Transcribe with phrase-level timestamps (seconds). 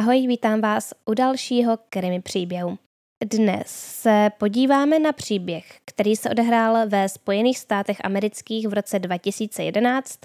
[0.00, 2.78] Ahoj, vítám vás u dalšího krimi příběhu.
[3.24, 3.66] Dnes
[4.02, 10.18] se podíváme na příběh, který se odehrál ve Spojených státech amerických v roce 2011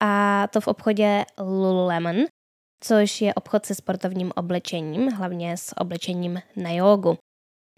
[0.00, 2.16] a to v obchodě Lululemon,
[2.84, 7.18] což je obchod se sportovním oblečením, hlavně s oblečením na jogu.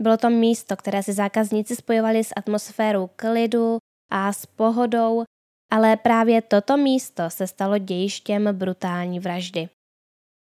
[0.02, 3.78] Bylo to místo, které si zákazníci spojovali s atmosférou klidu
[4.12, 5.24] a s pohodou,
[5.70, 9.68] ale právě toto místo se stalo dějištěm brutální vraždy.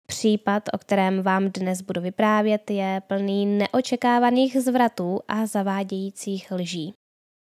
[0.06, 6.94] Případ, o kterém vám dnes budu vyprávět, je plný neočekávaných zvratů a zavádějících lží.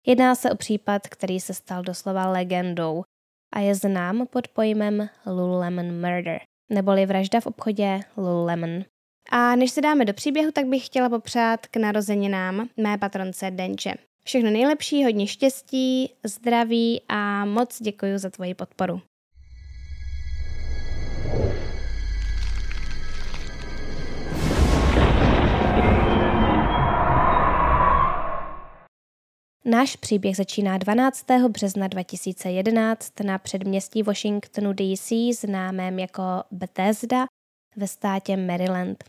[0.07, 3.03] Jedná se o případ, který se stal doslova legendou
[3.55, 8.85] a je znám pod pojmem Lululemon Murder, neboli vražda v obchodě Lululemon.
[9.31, 13.95] A než se dáme do příběhu, tak bych chtěla popřát k narozeninám mé patronce Denče.
[14.25, 19.01] Všechno nejlepší, hodně štěstí, zdraví a moc děkuji za tvoji podporu.
[29.65, 31.27] Náš příběh začíná 12.
[31.49, 37.27] března 2011 na předměstí Washingtonu DC, známém jako Bethesda
[37.77, 39.05] ve státě Maryland.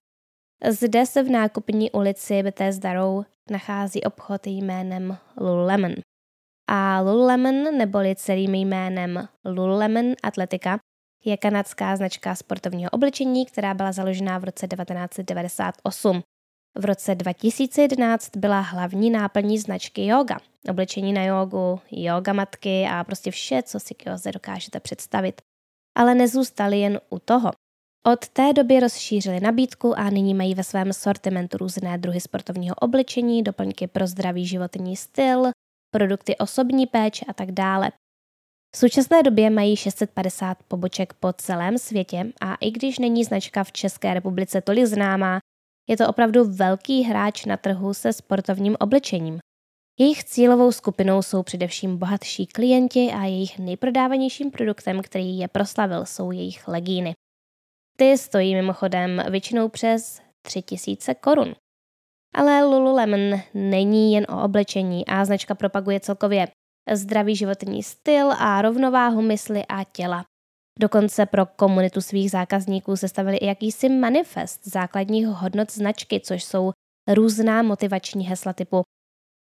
[0.70, 5.94] Zde se v nákupní ulici Bethesda Row nachází obchod jménem Lululemon.
[6.70, 10.80] A Lululemon, neboli celým jménem Lululemon Atletica,
[11.26, 16.22] je kanadská značka sportovního oblečení, která byla založena v roce 1998.
[16.78, 20.38] V roce 2011 byla hlavní náplní značky yoga.
[20.70, 25.42] Oblečení na jogu, yoga matky a prostě vše, co si k joze dokážete představit.
[25.98, 27.52] Ale nezůstali jen u toho.
[28.06, 33.44] Od té doby rozšířili nabídku a nyní mají ve svém sortimentu různé druhy sportovního oblečení,
[33.44, 35.52] doplňky pro zdravý životní styl,
[35.94, 37.92] produkty osobní péče a tak dále.
[38.76, 43.72] V současné době mají 650 poboček po celém světě a i když není značka v
[43.72, 45.40] České republice tolik známá,
[45.90, 49.40] je to opravdu velký hráč na trhu se sportovním oblečením.
[50.00, 56.32] Jejich cílovou skupinou jsou především bohatší klienti a jejich nejprodávanějším produktem, který je proslavil, jsou
[56.32, 57.14] jejich legíny.
[57.98, 61.56] Ty stojí mimochodem většinou přes 3000 korun.
[62.36, 66.48] Ale Lululemon není jen o oblečení a značka propaguje celkově
[66.94, 70.26] zdravý životní styl a rovnováhu mysli a těla.
[70.80, 76.72] Dokonce pro komunitu svých zákazníků sestavili i jakýsi manifest základních hodnot značky, což jsou
[77.08, 78.84] různá motivační hesla typu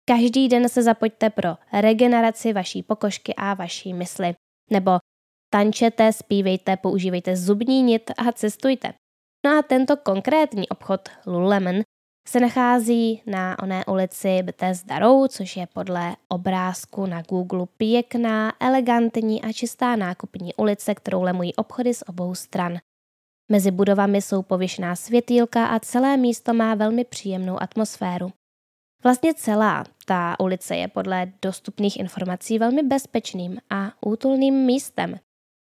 [0.04, 4.34] Každý den se zapojďte pro regeneraci vaší pokožky a vaší mysli.
[4.70, 4.98] Nebo
[5.52, 8.92] tančete, zpívejte, používejte zubní nit a cestujte.
[9.46, 11.80] No a tento konkrétní obchod Lululemon
[12.28, 19.42] se nachází na oné ulici Bethesda Row, což je podle obrázku na Google pěkná, elegantní
[19.42, 22.78] a čistá nákupní ulice, kterou lemují obchody z obou stran.
[23.48, 28.32] Mezi budovami jsou pověšená světýlka a celé místo má velmi příjemnou atmosféru.
[29.04, 35.18] Vlastně celá ta ulice je podle dostupných informací velmi bezpečným a útulným místem.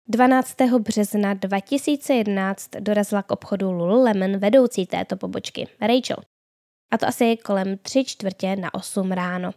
[0.08, 0.56] 12.
[0.78, 6.33] března 2011 dorazila k obchodu Lululemon vedoucí této pobočky, Rachel.
[6.94, 9.50] A to asi kolem tři čtvrtě na 8 ráno.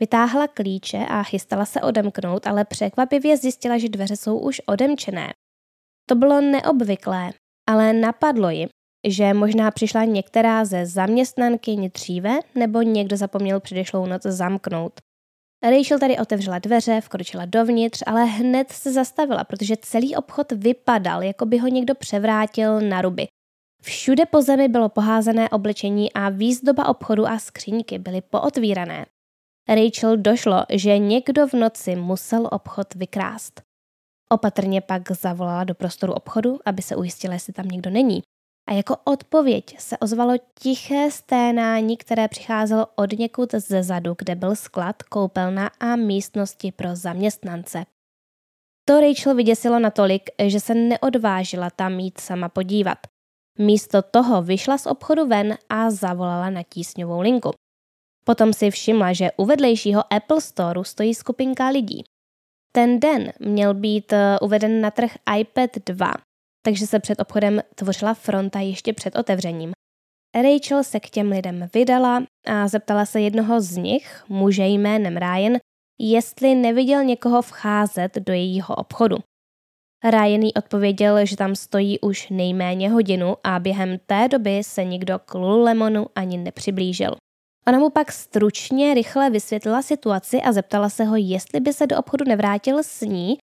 [0.00, 5.32] Vytáhla klíče a chystala se odemknout, ale překvapivě zjistila, že dveře jsou už odemčené.
[6.08, 7.32] To bylo neobvyklé,
[7.68, 8.68] ale napadlo ji,
[9.06, 14.92] že možná přišla některá ze zaměstnankyň dříve nebo někdo zapomněl předešlou noc zamknout.
[15.62, 21.46] Rachel tady otevřela dveře, vkročila dovnitř, ale hned se zastavila, protože celý obchod vypadal, jako
[21.46, 23.26] by ho někdo převrátil na ruby.
[23.82, 29.06] Všude po zemi bylo poházené oblečení a výzdoba obchodu a skříňky byly pootvírané.
[29.68, 33.62] Rachel došlo, že někdo v noci musel obchod vykrást.
[34.32, 38.22] Opatrně pak zavolala do prostoru obchodu, aby se ujistila, jestli tam někdo není.
[38.68, 44.56] A jako odpověď se ozvalo tiché sténání, které přicházelo od někud ze zadu, kde byl
[44.56, 47.84] sklad, koupelna a místnosti pro zaměstnance.
[48.84, 52.98] To Rachel vyděsilo natolik, že se neodvážila tam jít sama podívat.
[53.58, 57.50] Místo toho vyšla z obchodu ven a zavolala na tísňovou linku.
[58.24, 62.04] Potom si všimla, že u vedlejšího Apple Store stojí skupinka lidí.
[62.72, 66.12] Ten den měl být eh, uveden na trh iPad 2,
[66.62, 69.72] takže se před obchodem tvořila fronta ještě před otevřením.
[70.34, 75.58] Rachel se k těm lidem vydala a zeptala se jednoho z nich, muže jménem Ryan,
[76.00, 79.16] jestli neviděl někoho vcházet do jejího obchodu.
[80.04, 85.34] Ryan odpověděl, že tam stojí už nejméně hodinu a během té doby se nikdo k
[85.34, 87.16] Lululemonu ani nepřiblížil.
[87.68, 91.98] Ona mu pak stručně rychle vysvětlila situaci a zeptala se ho, jestli by se do
[91.98, 93.38] obchodu nevrátil s ní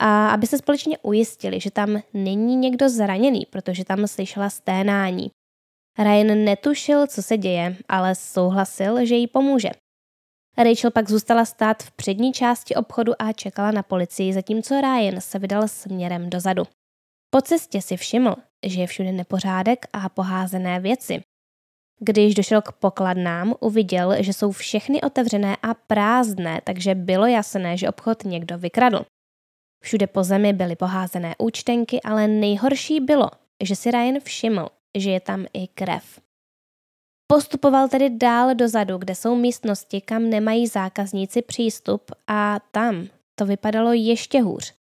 [0.00, 5.30] a aby se společně ujistili, že tam není někdo zraněný, protože tam slyšela sténání.
[5.98, 9.70] Ryan netušil, co se děje, ale souhlasil, že jí pomůže.
[10.58, 15.38] Rachel pak zůstala stát v přední části obchodu a čekala na policii, zatímco Ryan se
[15.38, 16.62] vydal směrem dozadu.
[17.30, 18.36] Po cestě si všiml,
[18.66, 21.22] že je všude nepořádek a poházené věci.
[22.00, 27.88] Když došel k pokladnám, uviděl, že jsou všechny otevřené a prázdné, takže bylo jasné, že
[27.88, 29.04] obchod někdo vykradl.
[29.82, 33.30] Všude po zemi byly poházené účtenky, ale nejhorší bylo,
[33.62, 34.68] že si Ryan všiml,
[34.98, 36.20] že je tam i krev.
[37.30, 43.92] Postupoval tedy dál dozadu, kde jsou místnosti, kam nemají zákazníci přístup a tam to vypadalo
[43.92, 44.74] ještě hůř.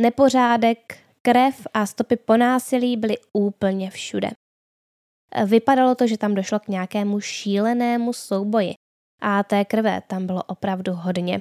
[0.00, 4.30] Nepořádek, krev a stopy po násilí byly úplně všude.
[5.46, 8.74] Vypadalo to, že tam došlo k nějakému šílenému souboji
[9.20, 11.40] a té krve tam bylo opravdu hodně.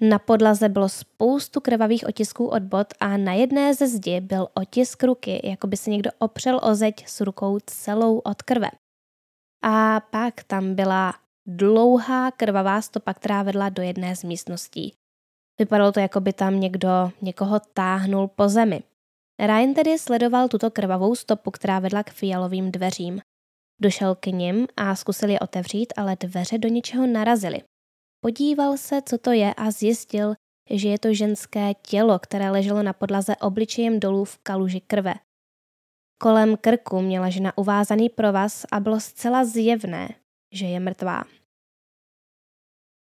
[0.00, 5.02] Na podlaze bylo spoustu krvavých otisků od bot a na jedné ze zdi byl otisk
[5.02, 8.68] ruky, jako by se někdo opřel o zeď s rukou celou od krve.
[9.68, 11.14] A pak tam byla
[11.46, 14.94] dlouhá krvavá stopa, která vedla do jedné z místností.
[15.58, 16.88] Vypadalo to, jako by tam někdo
[17.22, 18.82] někoho táhnul po zemi.
[19.38, 23.20] Ryan tedy sledoval tuto krvavou stopu, která vedla k fialovým dveřím.
[23.80, 27.62] Došel k nim a zkusil je otevřít, ale dveře do něčeho narazily.
[28.20, 30.34] Podíval se, co to je a zjistil,
[30.70, 35.14] že je to ženské tělo, které leželo na podlaze obličejem dolů v kaluži krve.
[36.18, 40.08] Kolem krku měla žena uvázaný provaz a bylo zcela zjevné,
[40.52, 41.24] že je mrtvá.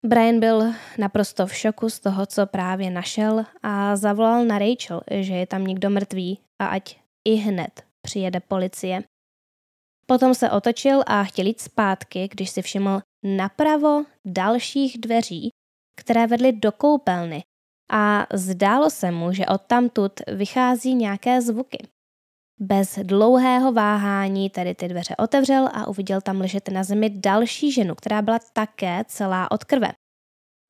[0.07, 5.35] Brian byl naprosto v šoku z toho, co právě našel a zavolal na Rachel, že
[5.35, 9.03] je tam někdo mrtvý a ať i hned přijede policie.
[10.07, 15.51] Potom se otočil a chtěl jít zpátky, když si všiml napravo dalších dveří,
[16.01, 17.43] které vedly do koupelny
[17.91, 21.94] a zdálo se mu, že odtamtud vychází nějaké zvuky.
[22.65, 27.95] Bez dlouhého váhání tedy ty dveře otevřel a uviděl tam ležet na zemi další ženu,
[27.95, 29.93] která byla také celá od krve.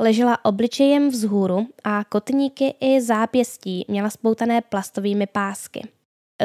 [0.00, 5.88] Ležela obličejem vzhůru a kotníky i zápěstí měla spoutané plastovými pásky.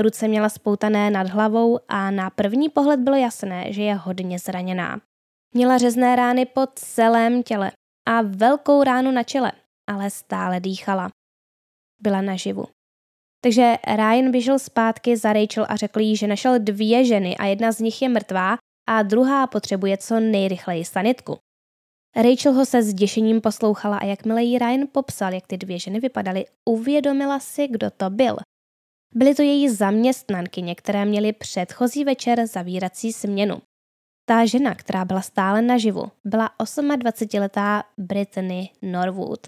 [0.01, 5.01] Ruce měla spoutané nad hlavou a na první pohled bylo jasné, že je hodně zraněná.
[5.55, 7.71] Měla řezné rány po celém těle
[8.07, 9.51] a velkou ránu na čele,
[9.87, 11.09] ale stále dýchala.
[12.01, 12.65] Byla naživu.
[13.41, 17.71] Takže Ryan běžel zpátky za Rachel a řekl jí, že našel dvě ženy a jedna
[17.71, 18.57] z nich je mrtvá
[18.89, 21.37] a druhá potřebuje co nejrychleji sanitku.
[22.15, 26.45] Rachel ho se zděšením poslouchala a jakmile jí Ryan popsal, jak ty dvě ženy vypadaly,
[26.69, 28.37] uvědomila si, kdo to byl.
[29.15, 33.61] Byly to její zaměstnanky, některé měly předchozí večer zavírací směnu.
[34.25, 39.47] Ta žena, která byla stále naživu, byla 28-letá Brittany Norwood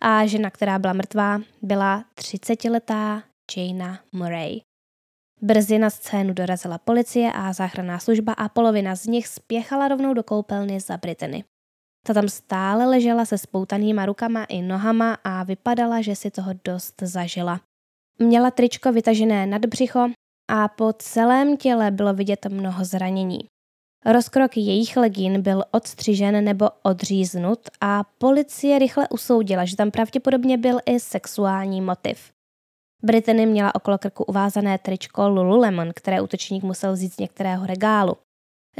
[0.00, 3.22] a žena, která byla mrtvá, byla 30-letá
[3.56, 4.60] Jana Murray.
[5.42, 10.22] Brzy na scénu dorazila policie a záchranná služba a polovina z nich spěchala rovnou do
[10.22, 11.44] koupelny za Britany.
[12.06, 16.94] Ta tam stále ležela se spoutanýma rukama i nohama a vypadala, že si toho dost
[17.02, 17.60] zažila.
[18.18, 20.08] Měla tričko vytažené nad břicho
[20.50, 23.40] a po celém těle bylo vidět mnoho zranění.
[24.06, 30.78] Rozkrok jejich legín byl odstřižen nebo odříznut a policie rychle usoudila, že tam pravděpodobně byl
[30.86, 32.32] i sexuální motiv.
[33.02, 38.16] Brittany měla okolo krku uvázané tričko Lululemon, které útočník musel vzít z některého regálu.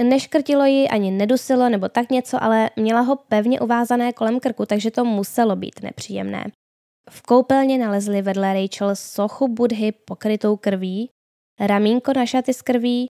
[0.03, 4.91] Neškrtilo ji ani nedusilo nebo tak něco, ale měla ho pevně uvázané kolem krku, takže
[4.91, 6.45] to muselo být nepříjemné.
[7.11, 11.11] V koupelně nalezli vedle Rachel sochu budhy pokrytou krví,
[11.61, 13.07] ramínko na šaty z krví,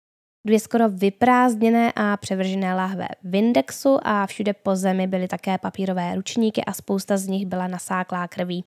[0.47, 6.15] dvě skoro vyprázdněné a převržené lahve v indexu a všude po zemi byly také papírové
[6.15, 8.65] ručníky a spousta z nich byla nasáklá krví.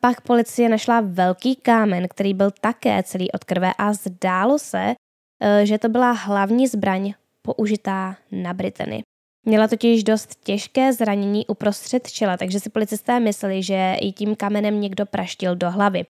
[0.00, 4.94] Pak policie našla velký kámen, který byl také celý od krve a zdálo se,
[5.42, 9.02] eh, že to byla hlavní zbraň použitá na Britany.
[9.46, 14.80] Měla totiž dost těžké zranění uprostřed čela, takže si policisté mysleli, že i tím kamenem
[14.80, 16.04] někdo praštil do hlavy.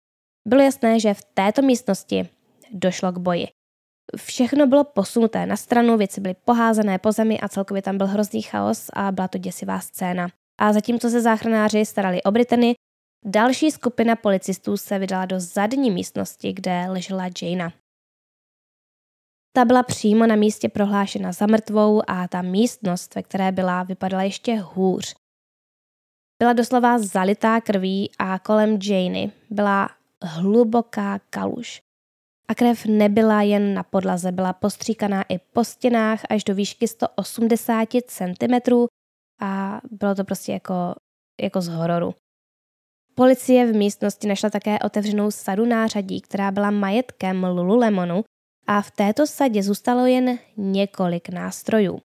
[0.49, 2.29] Bylo jasné, že v této místnosti
[2.73, 3.49] došlo k boji.
[4.17, 8.43] Všechno bylo posunuté na stranu, věci byly poházené po zemi a celkově tam byl hrozný
[8.43, 10.29] chaos a byla to děsivá scéna.
[10.61, 12.75] A zatímco se záchranáři starali o Britany,
[13.25, 17.73] další skupina policistů se vydala do zadní místnosti, kde ležela Jana.
[19.57, 24.23] Ta byla přímo na místě prohlášena za mrtvou a ta místnost, ve které byla, vypadala
[24.23, 25.15] ještě hůř.
[26.39, 29.89] Byla doslova zalitá krví a kolem Jany byla
[30.23, 31.84] hluboká kaluž.
[32.49, 37.89] A krev nebyla jen na podlaze, byla postříkaná i po stěnách až do výšky 180
[38.07, 38.75] cm
[39.41, 40.95] a bylo to prostě jako,
[41.41, 42.15] jako z hororu.
[43.15, 48.25] Policie v místnosti našla také otevřenou sadu nářadí, která byla majetkem Lululemonu
[48.67, 51.99] a v této sadě zůstalo jen několik nástrojů.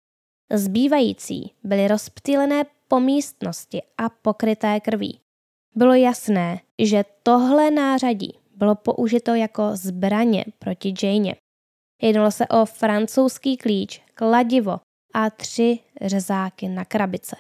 [0.54, 5.20] Zbývající byly rozptýlené po místnosti a pokryté krví.
[5.76, 11.36] Bylo jasné, že tohle nářadí bylo použito jako zbraně proti Jane.
[12.02, 14.80] Jednalo se o francouzský klíč, kladivo
[15.14, 17.36] a tři řezáky na krabice.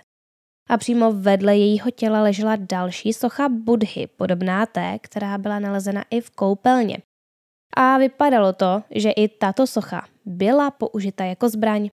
[0.69, 6.21] A přímo vedle jejího těla ležela další socha Budhy, podobná té, která byla nalezena i
[6.21, 6.97] v koupelně.
[7.75, 11.89] A vypadalo to, že i tato socha byla použita jako zbraň.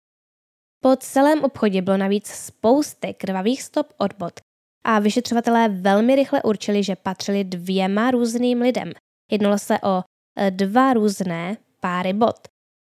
[0.83, 4.41] Po celém obchodě bylo navíc spousty krvavých stop od bod
[4.85, 8.93] a vyšetřovatelé velmi rychle určili, že patřili dvěma různým lidem.
[9.31, 10.03] Jednalo se o
[10.39, 12.49] e, dva různé páry bot.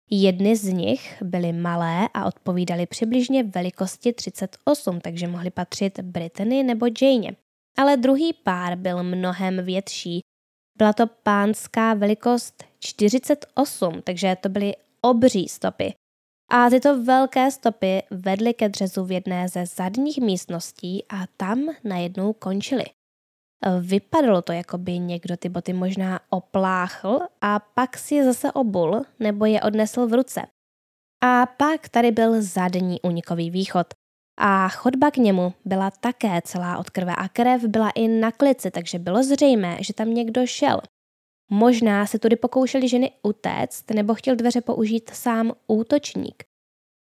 [0.10, 6.86] Jedny z nich byly malé a odpovídaly přibližně velikosti 38, takže mohly patřit Brittany nebo
[7.02, 7.36] Jane.
[7.78, 10.20] Ale druhý pár byl mnohem větší.
[10.78, 15.94] Byla to pánská velikost 48, takže to byly obří stopy.
[16.52, 22.34] A tyto velké stopy vedly ke dřezu v jedné ze zadních místností a tam najednou
[22.34, 22.86] končily.
[23.82, 29.02] Vypadalo to, jako by někdo ty boty možná opláchl a pak si je zase obul
[29.20, 30.42] nebo je odnesl v ruce.
[31.24, 33.88] A pak tady byl zadní unikový východ.
[34.40, 38.72] A chodba k němu byla také celá od krve a krev byla i na klici,
[38.72, 40.82] takže bylo zřejmé, že tam někdo šel.
[41.52, 46.44] Možná se tudy pokoušeli ženy utéct nebo chtěl dveře použít sám útočník.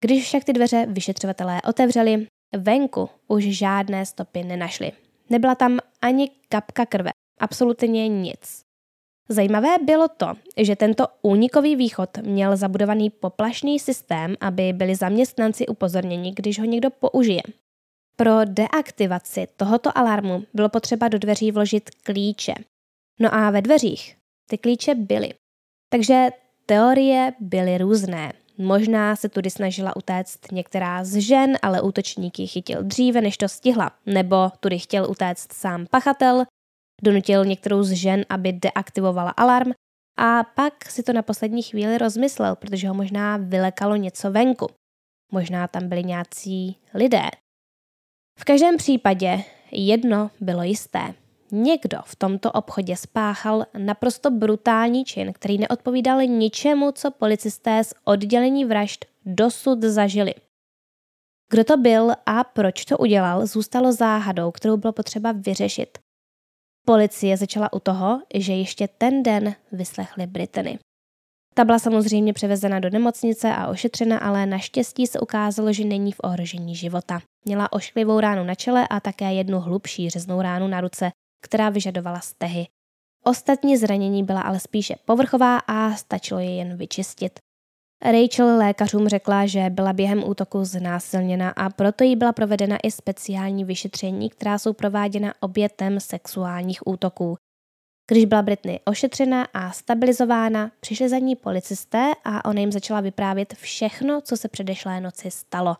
[0.01, 2.27] Když však ty dveře vyšetřovatelé otevřeli,
[2.57, 4.91] venku už žádné stopy nenašli.
[5.29, 8.67] Nebyla tam ani kapka krve, absolutně nic.
[9.29, 16.33] Zajímavé bylo to, že tento únikový východ měl zabudovaný poplašný systém, aby byli zaměstnanci upozorněni,
[16.35, 17.41] když ho někdo použije.
[18.15, 22.53] Pro deaktivaci tohoto alarmu bylo potřeba do dveří vložit klíče.
[23.19, 24.17] No a ve dveřích
[24.49, 25.33] ty klíče byly.
[25.89, 26.29] Takže
[26.65, 28.33] teorie byly různé.
[28.57, 33.47] Možná se tudy snažila utéct některá z žen, ale útočník ji chytil dříve, než to
[33.47, 33.91] stihla.
[34.05, 36.43] Nebo tudy chtěl utéct sám pachatel,
[37.03, 39.71] donutil některou z žen, aby deaktivovala alarm
[40.19, 44.67] a pak si to na poslední chvíli rozmyslel, protože ho možná vylekalo něco venku.
[45.31, 47.23] Možná tam byli nějací lidé.
[48.39, 51.13] V každém případě jedno bylo jisté.
[51.51, 58.65] Někdo v tomto obchodě spáchal naprosto brutální čin, který neodpovídal ničemu, co policisté z oddělení
[58.65, 60.33] vražd dosud zažili.
[61.51, 65.97] Kdo to byl a proč to udělal, zůstalo záhadou, kterou bylo potřeba vyřešit.
[66.85, 70.79] Policie začala u toho, že ještě ten den vyslechli Britany.
[71.53, 76.19] Ta byla samozřejmě převezena do nemocnice a ošetřena, ale naštěstí se ukázalo, že není v
[76.23, 77.19] ohrožení života.
[77.45, 81.11] Měla ošklivou ránu na čele a také jednu hlubší řeznou ránu na ruce,
[81.47, 82.67] která vyžadovala stehy.
[83.23, 87.39] Ostatní zranění byla ale spíše povrchová a stačilo je jen vyčistit.
[88.01, 93.65] Rachel lékařům řekla, že byla během útoku znásilněna a proto jí byla provedena i speciální
[93.65, 97.37] vyšetření, která jsou prováděna obětem sexuálních útoků.
[98.11, 103.53] Když byla Britney ošetřena a stabilizována, přišli za ní policisté a ona jim začala vyprávět
[103.53, 105.75] všechno, co se předešlé noci stalo.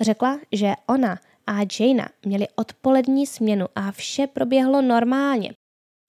[0.00, 5.52] Řekla, že ona a Jana měli odpolední směnu a vše proběhlo normálně.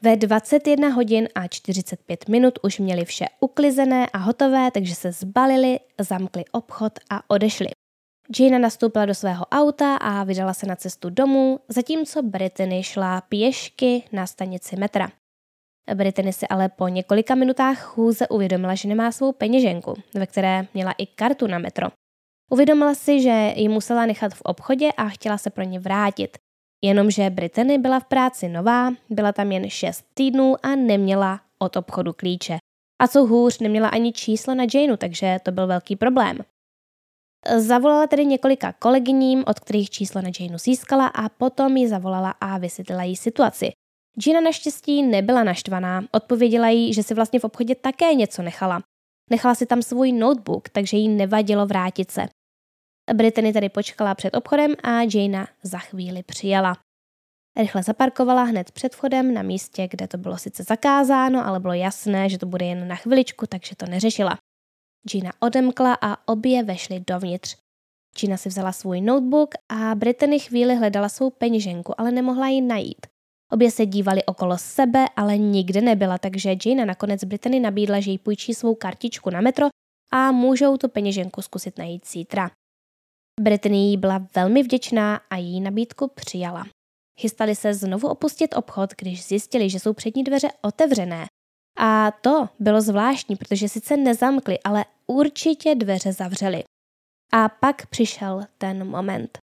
[0.03, 5.79] Ve 21 hodin a 45 minut už měli vše uklizené a hotové, takže se zbalili,
[5.99, 7.67] zamkli obchod a odešli.
[8.39, 14.03] Jana nastoupila do svého auta a vydala se na cestu domů, zatímco Brittany šla pěšky
[14.11, 15.11] na stanici metra.
[15.95, 20.91] Brittany si ale po několika minutách chůze uvědomila, že nemá svou peněženku, ve které měla
[20.97, 21.87] i kartu na metro.
[22.51, 26.37] Uvědomila si, že ji musela nechat v obchodě a chtěla se pro ně vrátit.
[26.83, 32.13] Jenomže Brittany byla v práci nová, byla tam jen 6 týdnů a neměla od obchodu
[32.13, 32.57] klíče.
[33.01, 36.37] A co hůř, neměla ani číslo na Janeu, takže to byl velký problém.
[37.57, 42.57] Zavolala tedy několika kolegyním, od kterých číslo na Janeu získala a potom ji zavolala a
[42.57, 43.71] vysvětlila jí situaci.
[44.23, 48.81] Gina naštěstí nebyla naštvaná, odpověděla jí, že si vlastně v obchodě také něco nechala.
[49.29, 52.27] Nechala si tam svůj notebook, takže jí nevadilo vrátit se.
[53.13, 56.77] Brittany tedy počkala před obchodem a Jana za chvíli přijela.
[57.57, 62.29] Rychle zaparkovala hned před vchodem na místě, kde to bylo sice zakázáno, ale bylo jasné,
[62.29, 64.37] že to bude jen na chviličku, takže to neřešila.
[65.11, 67.57] Gina odemkla a obě vešly dovnitř.
[68.19, 73.07] Gina si vzala svůj notebook a Brittany chvíli hledala svou peněženku, ale nemohla ji najít.
[73.51, 78.17] Obě se dívali okolo sebe, ale nikde nebyla, takže Gina nakonec Brittany nabídla, že jí
[78.17, 79.67] půjčí svou kartičku na metro
[80.11, 82.51] a můžou tu peněženku zkusit najít zítra.
[83.41, 86.65] Brittany jí byla velmi vděčná a její nabídku přijala.
[87.19, 91.25] Chystali se znovu opustit obchod, když zjistili, že jsou přední dveře otevřené.
[91.77, 96.63] A to bylo zvláštní, protože sice nezamkli, ale určitě dveře zavřeli.
[97.33, 99.37] A pak přišel ten moment.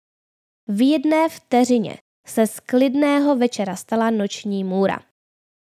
[0.67, 4.99] V jedné vteřině se z klidného večera stala noční můra.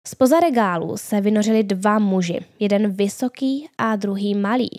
[0.07, 4.71] Spoza regálu se vynořili dva muži, jeden vysoký a druhý malý.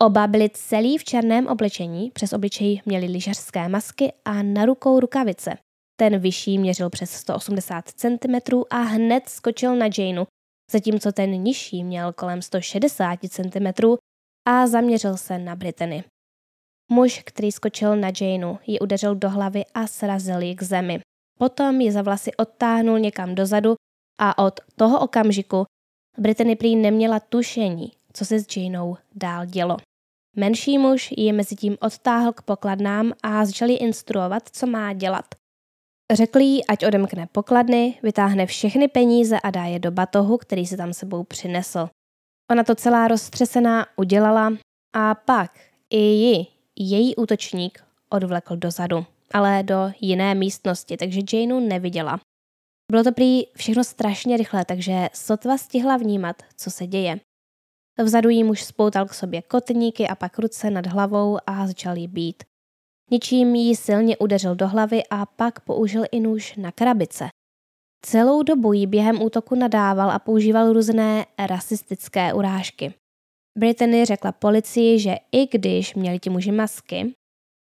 [0.00, 5.58] Oba byli celý v černém oblečení, přes obličej měli lyžařské masky a na rukou rukavice.
[5.96, 8.36] Ten vyšší měřil přes 180 cm
[8.70, 10.24] a hned skočil na Janeu,
[10.70, 13.66] zatímco ten nižší měl kolem 160 cm
[14.48, 16.04] a zaměřil se na Brittany.
[16.90, 21.00] Muž, který skočil na Janeu, ji udeřil do hlavy a srazil ji k zemi.
[21.38, 23.74] Potom ji za vlasy odtáhnul někam dozadu
[24.20, 25.64] a od toho okamžiku
[26.18, 29.76] Brittany prý neměla tušení, co se s Janeou dál dělo.
[30.36, 35.24] Menší muž ji mezi tím odtáhl k pokladnám a začal ji instruovat, co má dělat.
[36.12, 40.76] Řekl jí, ať odemkne pokladny, vytáhne všechny peníze a dá je do batohu, který si
[40.76, 41.88] tam sebou přinesl.
[42.50, 44.52] Ona to celá roztřesená udělala
[44.96, 45.58] a pak
[45.90, 52.20] i ji, její útočník, odvlekl dozadu, ale do jiné místnosti, takže Janeu neviděla.
[52.92, 57.20] Bylo to prý všechno strašně rychlé, takže sotva stihla vnímat, co se děje.
[58.02, 62.08] Vzadu jí muž spoutal k sobě kotníky a pak ruce nad hlavou a začal jí
[62.08, 62.42] být.
[63.10, 67.28] Ničím jí silně udeřil do hlavy a pak použil i nůž na krabice.
[68.06, 72.94] Celou dobu jí během útoku nadával a používal různé rasistické urážky.
[73.58, 77.14] Brittany řekla policii, že i když měli ti muži masky,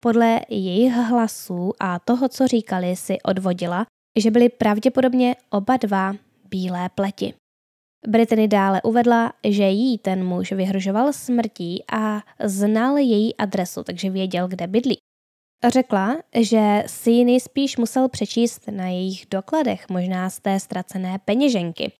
[0.04, 3.86] podle jejich hlasů a toho, co říkali, si odvodila,
[4.20, 6.14] že byli pravděpodobně oba dva
[6.50, 7.34] bílé pleti.
[8.08, 14.48] Brittany dále uvedla, že jí ten muž vyhrožoval smrtí a znal její adresu, takže věděl,
[14.48, 14.98] kde bydlí.
[15.68, 21.92] Řekla, že si ji nejspíš musel přečíst na jejich dokladech, možná z té ztracené peněženky.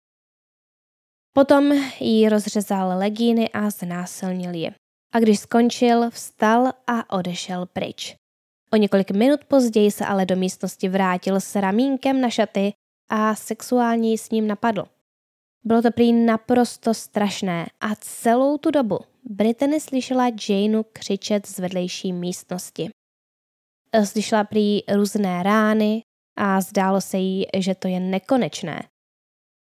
[1.34, 4.74] Potom jí rozřezal legíny a znásilnil je.
[5.14, 8.16] A když skončil, vstal a odešel pryč.
[8.74, 12.74] O několik minut později se ale do místnosti vrátil s ramínkem na šaty
[13.10, 14.86] a sexuálně s ním napadl.
[15.66, 22.14] Bylo to prý naprosto strašné a celou tu dobu Brittany slyšela Janeu křičet z vedlejší
[22.14, 22.90] místnosti.
[24.06, 26.02] Slyšela prý různé rány
[26.38, 28.84] a zdálo se jí, že to je nekonečné.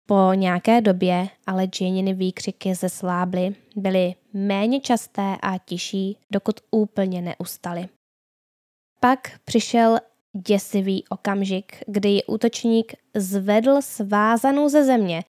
[0.08, 7.90] Po nějaké době ale Janiny výkřiky zeslábly, byly méně časté a tiší, dokud úplně neustaly.
[9.00, 9.98] Pak přišel
[10.48, 15.24] děsivý okamžik, kdy útočník zvedl svázanou ze země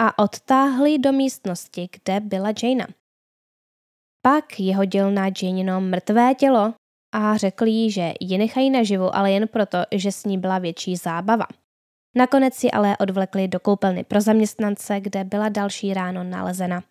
[0.00, 2.86] a odtáhli do místnosti, kde byla Jana.
[4.22, 6.74] Pak jeho hodil na Janino mrtvé tělo
[7.14, 10.96] a řekl jí, že ji nechají naživu, ale jen proto, že s ní byla větší
[10.96, 11.46] zábava.
[12.16, 16.82] Nakonec si ale odvlekli do koupelny pro zaměstnance, kde byla další ráno nalezena.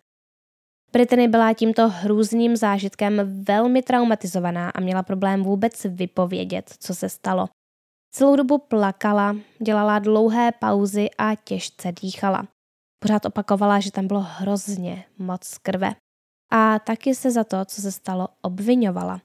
[0.92, 7.48] Brittany byla tímto hrůzným zážitkem velmi traumatizovaná a měla problém vůbec vypovědět, co se stalo.
[8.14, 12.48] Celou dobu plakala, dělala dlouhé pauzy a těžce dýchala.
[12.98, 15.94] Pořád opakovala, že tam bylo hrozně moc krve.
[16.50, 19.20] A taky se za to, co se stalo, obvinovala.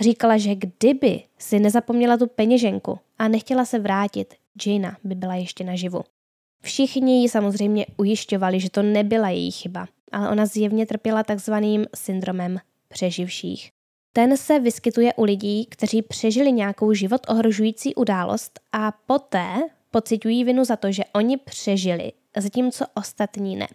[0.00, 4.34] Říkala, že kdyby si nezapomněla tu peněženku a nechtěla se vrátit,
[4.66, 6.04] Jana by byla ještě naživu.
[6.62, 12.58] Všichni ji samozřejmě ujišťovali, že to nebyla její chyba, ale ona zjevně trpěla takzvaným syndromem
[12.88, 13.70] přeživších.
[14.12, 19.54] Ten se vyskytuje u lidí, kteří přežili nějakou život ohrožující událost a poté
[19.94, 23.68] pocitují vinu za to, že oni přežili, zatímco ostatní ne.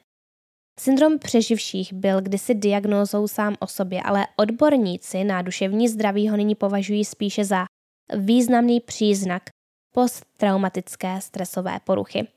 [0.79, 6.55] Syndrom přeživších byl kdysi diagnózou sám o sobě, ale odborníci na duševní zdraví ho nyní
[6.55, 7.65] považují spíše za
[8.15, 9.43] významný příznak
[9.93, 12.27] posttraumatické stresové poruchy.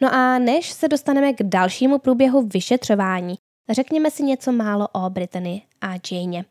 [0.00, 3.34] No a než se dostaneme k dalšímu průběhu vyšetřování,
[3.70, 6.44] řekněme si něco málo o Brittany a Jane.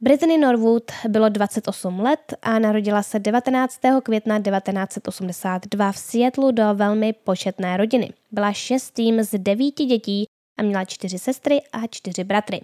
[0.00, 3.80] Brittany Norwood bylo 28 let a narodila se 19.
[4.02, 8.12] května 1982 v Seattleu do velmi početné rodiny.
[8.32, 10.24] Byla šestým z devíti dětí
[10.58, 12.60] a měla čtyři sestry a čtyři bratry.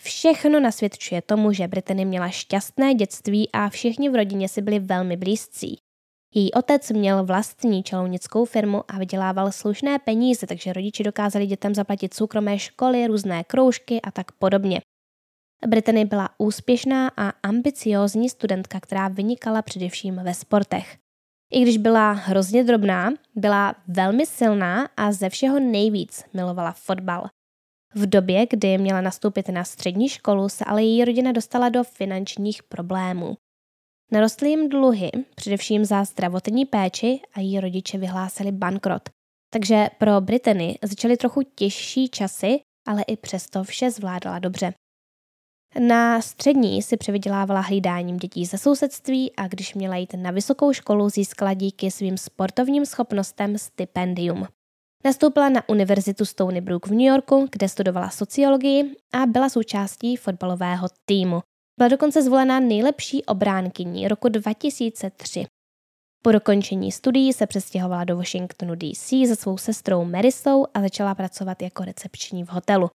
[0.00, 5.16] Všechno nasvědčuje tomu, že Brittany měla šťastné dětství a všichni v rodině si byli velmi
[5.16, 5.76] blízcí.
[6.34, 12.14] Její otec měl vlastní čalounickou firmu a vydělával slušné peníze, takže rodiči dokázali dětem zaplatit
[12.14, 14.80] soukromé školy, různé kroužky a tak podobně.
[15.66, 20.96] Brittany byla úspěšná a ambiciózní studentka, která vynikala především ve sportech.
[21.52, 27.26] I když byla hrozně drobná, byla velmi silná a ze všeho nejvíc milovala fotbal.
[27.94, 32.62] V době, kdy měla nastoupit na střední školu, se ale její rodina dostala do finančních
[32.62, 33.36] problémů.
[34.12, 39.02] Narostly jim dluhy, především za zdravotní péči a její rodiče vyhlásili bankrot.
[39.52, 44.74] Takže pro Britany začaly trochu těžší časy, ale i přesto vše zvládala dobře.
[45.78, 51.08] Na střední si převydělávala hlídáním dětí ze sousedství a když měla jít na vysokou školu,
[51.08, 54.46] získala díky svým sportovním schopnostem stipendium.
[55.04, 60.88] Nastoupila na univerzitu Stony Brook v New Yorku, kde studovala sociologii a byla součástí fotbalového
[61.04, 61.40] týmu.
[61.78, 65.46] Byla dokonce zvolena nejlepší obránkyní roku 2003.
[66.22, 71.62] Po dokončení studií se přestěhovala do Washingtonu DC se svou sestrou Marisou a začala pracovat
[71.62, 72.90] jako recepční v hotelu.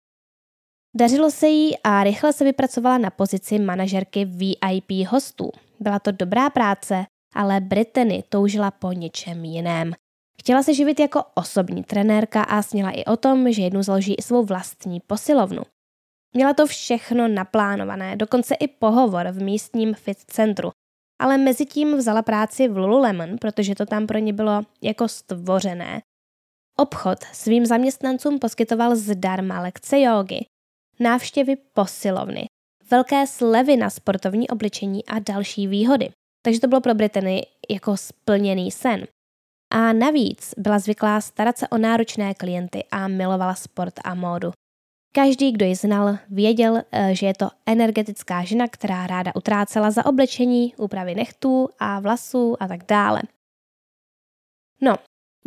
[0.95, 5.52] Dařilo se jí a rychle se vypracovala na pozici manažerky VIP hostů.
[5.80, 9.93] Byla to dobrá práce, ale Brittany toužila po něčem jiném.
[10.39, 14.21] Chtěla se živit jako osobní trenérka a sněla i o tom, že jednu založí i
[14.21, 15.63] svou vlastní posilovnu.
[16.36, 20.71] Měla to všechno naplánované, dokonce i pohovor v místním fit centru,
[21.21, 26.02] ale mezi tím vzala práci v Lululemon, protože to tam pro ně bylo jako stvořené.
[26.80, 30.45] Obchod svým zaměstnancům poskytoval zdarma lekce jógy,
[31.00, 32.46] návštěvy posilovny,
[32.92, 36.10] velké slevy na sportovní obličení a další výhody.
[36.42, 39.08] Takže to bylo pro Britany jako splněný sen.
[39.72, 44.52] A navíc byla zvyklá starat se o náročné klienty a milovala sport a módu.
[45.12, 50.06] Každý, kdo ji znal, věděl, eh, že je to energetická žena, která ráda utrácela za
[50.06, 53.22] oblečení, úpravy nechtů a vlasů a tak dále.
[54.82, 54.96] No,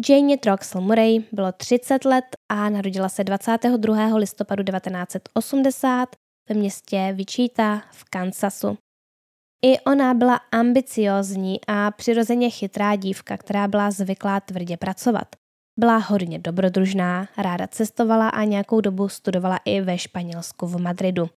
[0.09, 4.17] Jane Troxel Murray bylo 30 let a narodila se 22.
[4.17, 6.09] listopadu 1980
[6.49, 8.79] ve městě Wichita v Kansasu.
[9.65, 15.37] I ona byla ambiciozní a přirozeně chytrá dívka, která byla zvyklá tvrdě pracovat.
[15.79, 21.31] Byla hodně dobrodružná, ráda cestovala a nějakou dobu studovala i ve Španělsku v Madridu.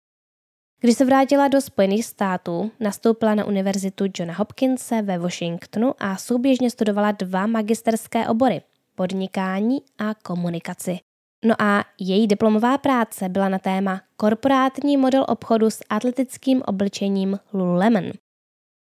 [0.79, 6.69] Když se vrátila do Spojených států, nastoupila na univerzitu Johna Hopkinse ve Washingtonu a souběžně
[6.69, 8.61] studovala dva magisterské obory–
[8.95, 10.99] podnikání a komunikaci.
[11.45, 18.11] No a její diplomová práce byla na téma korporátní model obchodu s atletickým oblečením Lululemon.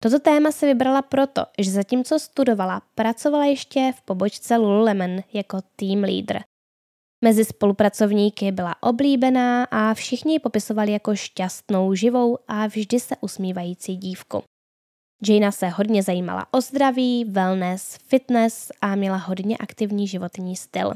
[0.03, 6.03] Toto téma se vybrala proto, že zatímco studovala, pracovala ještě v pobočce Lululemon jako team
[6.03, 6.43] leader.
[7.23, 13.97] Mezi spolupracovníky byla oblíbená a všichni ji popisovali jako šťastnou, živou a vždy se usmívající
[13.97, 14.43] dívku.
[15.29, 20.93] Jana se hodně zajímala o zdraví, wellness, fitness a měla hodně aktivní životní styl.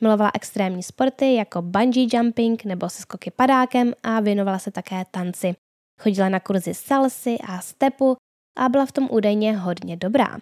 [0.00, 5.54] Milovala extrémní sporty jako bungee jumping nebo se skoky padákem a věnovala se také tanci.
[6.00, 8.16] Chodila na kurzy salsy a stepu
[8.58, 10.38] a byla v tom údajně hodně dobrá.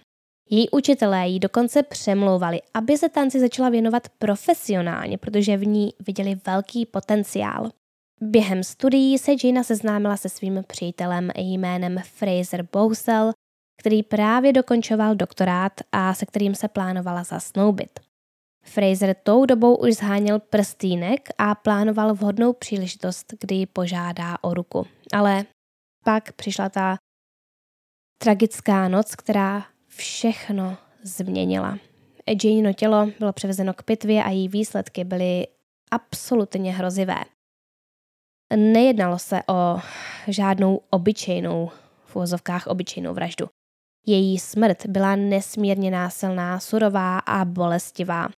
[0.51, 6.35] Její učitelé jí dokonce přemlouvali, aby se tanci začala věnovat profesionálně, protože v ní viděli
[6.47, 7.71] velký potenciál.
[8.21, 13.33] Během studií se Gina seznámila se svým přítelem jménem Fraser Bowsell,
[13.81, 18.01] který právě dokončoval doktorát a se kterým se plánovala zasnoubit.
[18.65, 24.87] Fraser tou dobou už zháněl prstýnek a plánoval vhodnou příležitost, kdy ji požádá o ruku.
[25.13, 25.45] Ale
[26.05, 26.97] pak přišla ta
[28.19, 29.65] tragická noc, která
[29.97, 31.79] všechno změnila.
[32.45, 35.47] Janino tělo bylo převezeno k pitvě a její výsledky byly
[35.91, 37.25] absolutně hrozivé.
[38.57, 39.81] Nejednalo se o
[40.29, 41.71] žádnou obyčejnou,
[42.05, 43.49] v uvozovkách obyčejnou vraždu.
[44.07, 48.29] Její smrt byla nesmírně násilná, surová a bolestivá.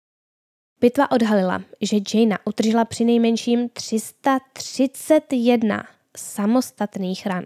[0.81, 5.87] Pitva odhalila, že Jana utržila při nejmenším 331
[6.17, 7.45] samostatných ran.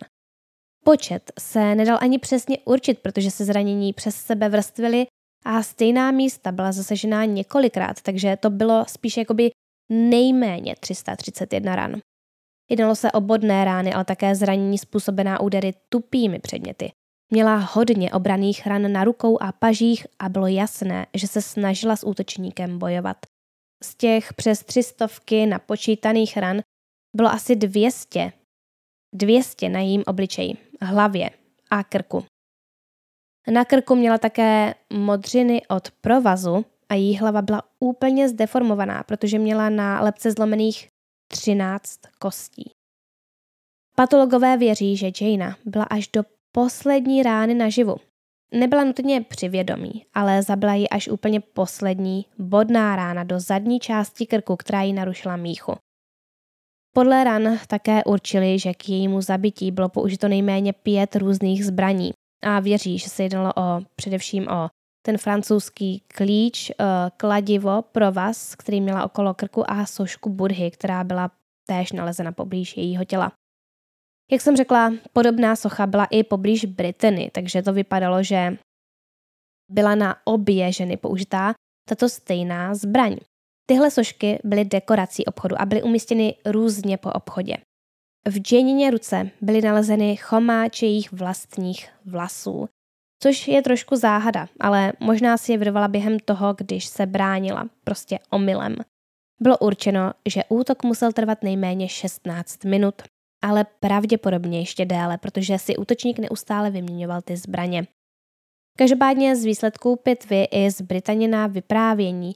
[0.89, 5.07] Počet se nedal ani přesně určit, protože se zranění přes sebe vrstvily
[5.45, 9.51] a stejná místa byla zasažená několikrát, takže to bylo spíš jakoby
[9.93, 11.97] nejméně 331 ran.
[12.71, 16.91] Jednalo se o bodné rány, ale také zranění způsobená údery tupými předměty.
[17.33, 22.07] Měla hodně obraných ran na rukou a pažích a bylo jasné, že se snažila s
[22.07, 23.17] útočníkem bojovat.
[23.85, 26.61] Z těch přes třistovky napočítaných ran
[27.17, 28.33] bylo asi 200.
[29.15, 31.31] 200 na jejím obličeji hlavě
[31.71, 32.25] a krku.
[33.51, 39.69] Na krku měla také modřiny od provazu a její hlava byla úplně zdeformovaná, protože měla
[39.69, 40.89] na lepce zlomených
[41.29, 42.71] 13 kostí.
[43.97, 47.97] Patologové věří, že Jana byla až do poslední rány naživu.
[48.53, 54.27] Nebyla nutně při vědomí, ale zabila ji až úplně poslední bodná rána do zadní části
[54.27, 55.73] krku, která ji narušila míchu.
[56.99, 62.11] Podle ran také určili, že k jejímu zabití bylo použito nejméně pět různých zbraní
[62.45, 64.69] a věří, že se jednalo o, především o
[65.07, 66.85] ten francouzský klíč, eh,
[67.17, 71.31] kladivo, provaz, který měla okolo krku a sošku budhy, která byla
[71.69, 73.33] též nalezena poblíž jejího těla.
[74.33, 78.57] Jak jsem řekla, podobná socha byla i poblíž Britany, takže to vypadalo, že
[79.71, 81.55] byla na obě ženy použitá
[81.89, 83.17] tato stejná zbraň.
[83.71, 87.57] Tyhle sošky byly dekorací obchodu a byly umístěny různě po obchodě.
[88.29, 92.69] V Janině ruce byly nalezeny chomáče jejich vlastních vlasů,
[93.23, 98.19] což je trošku záhada, ale možná si je vyrvala během toho, když se bránila, prostě
[98.31, 98.77] omylem.
[99.41, 102.95] Bylo určeno, že útok musel trvat nejméně 16 minut,
[103.43, 107.87] ale pravděpodobně ještě déle, protože si útočník neustále vyměňoval ty zbraně.
[108.79, 112.35] Každopádně z výsledků pitvy i z Britanina vyprávění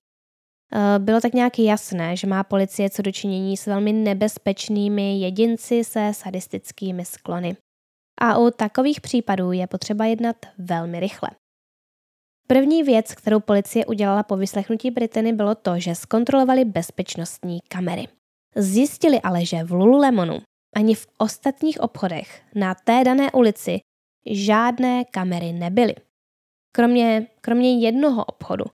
[0.98, 7.04] bylo tak nějak jasné, že má policie co dočinění s velmi nebezpečnými jedinci se sadistickými
[7.04, 7.56] sklony.
[8.20, 11.30] A u takových případů je potřeba jednat velmi rychle.
[12.46, 18.08] První věc, kterou policie udělala po vyslechnutí Britany, bylo to, že zkontrolovali bezpečnostní kamery.
[18.56, 20.38] Zjistili ale, že v Lululemonu
[20.76, 23.78] ani v ostatních obchodech na té dané ulici
[24.30, 25.94] žádné kamery nebyly.
[26.74, 28.64] Kromě, kromě jednoho obchodu.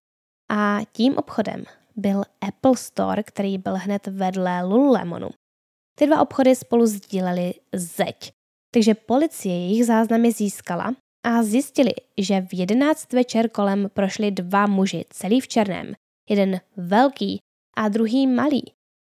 [0.50, 1.64] A tím obchodem
[1.98, 5.28] byl Apple Store, který byl hned vedle Lululemonu.
[5.98, 8.32] Ty dva obchody spolu sdílely zeď.
[8.74, 10.94] Takže policie jejich záznamy získala
[11.26, 15.94] a zjistili, že v 11 večer kolem prošli dva muži, celý v černém.
[16.30, 17.38] Jeden velký
[17.76, 18.62] a druhý malý.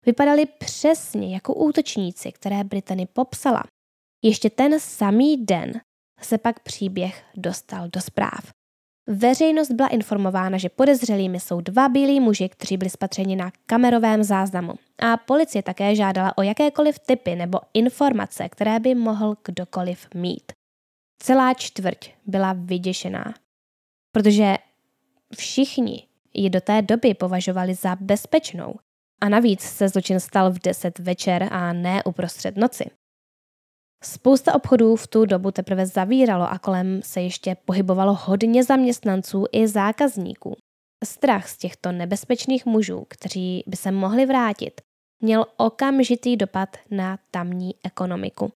[0.05, 3.63] Vypadali přesně jako útočníci, které Britany popsala.
[4.23, 5.81] Ještě ten samý den
[6.21, 8.51] se pak příběh dostal do zpráv.
[9.07, 14.73] Veřejnost byla informována, že podezřelými jsou dva bílí muži, kteří byli spatřeni na kamerovém záznamu.
[14.99, 20.51] A policie také žádala o jakékoliv typy nebo informace, které by mohl kdokoliv mít.
[21.23, 23.33] Celá čtvrť byla vyděšená,
[24.11, 24.55] protože
[25.37, 28.75] všichni ji do té doby považovali za bezpečnou.
[29.21, 32.85] A navíc se zločin stal v 10 večer a ne uprostřed noci.
[34.05, 39.67] Spousta obchodů v tu dobu teprve zavíralo a kolem se ještě pohybovalo hodně zaměstnanců i
[39.67, 40.55] zákazníků.
[41.05, 44.81] Strach z těchto nebezpečných mužů, kteří by se mohli vrátit,
[45.23, 48.51] měl okamžitý dopad na tamní ekonomiku.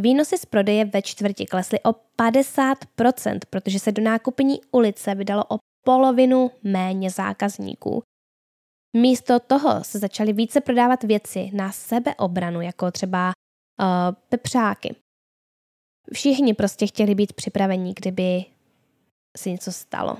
[0.00, 5.58] Výnosy z prodeje ve čtvrti klesly o 50%, protože se do nákupní ulice vydalo o
[5.84, 8.02] polovinu méně zákazníků.
[8.96, 13.32] Místo toho se začaly více prodávat věci na sebeobranu, jako třeba
[14.28, 14.96] pepřáky.
[16.12, 18.44] Všichni prostě chtěli být připraveni, kdyby
[19.36, 20.18] se něco stalo.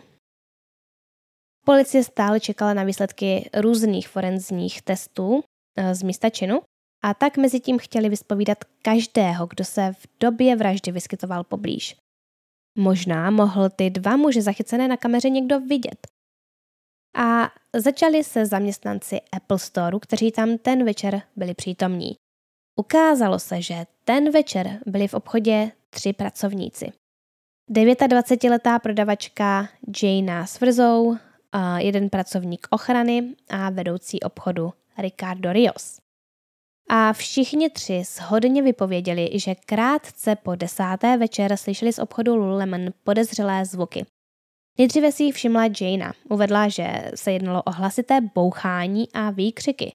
[1.64, 5.42] Policie stále čekala na výsledky různých forenzních testů uh,
[5.92, 6.60] z místa činu
[7.04, 11.96] a tak mezi tím chtěli vyspovídat každého, kdo se v době vraždy vyskytoval poblíž.
[12.78, 16.06] Možná mohl ty dva muže zachycené na kameře někdo vidět.
[17.16, 22.16] A začali se zaměstnanci Apple Store, kteří tam ten večer byli přítomní.
[22.76, 26.92] Ukázalo se, že ten večer byli v obchodě tři pracovníci.
[27.70, 29.68] 29-letá prodavačka
[30.02, 31.16] Jana Svrzou,
[31.78, 35.98] jeden pracovník ochrany a vedoucí obchodu Ricardo Rios.
[36.88, 43.64] A všichni tři shodně vypověděli, že krátce po desáté večer slyšeli z obchodu Lululemon podezřelé
[43.64, 44.06] zvuky.
[44.78, 46.12] Nejdříve si ji všimla Jana.
[46.30, 49.92] Uvedla, že se jednalo o hlasité bouchání a výkřiky.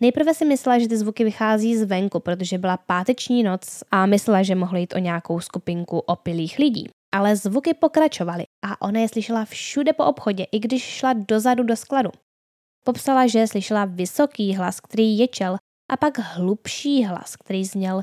[0.00, 4.54] Nejprve si myslela, že ty zvuky vychází zvenku, protože byla páteční noc a myslela, že
[4.54, 6.88] mohly jít o nějakou skupinku opilých lidí.
[7.12, 11.76] Ale zvuky pokračovaly a ona je slyšela všude po obchodě, i když šla dozadu do
[11.76, 12.10] skladu.
[12.84, 15.56] Popsala, že slyšela vysoký hlas, který ječel
[15.90, 18.00] a pak hlubší hlas, který zněl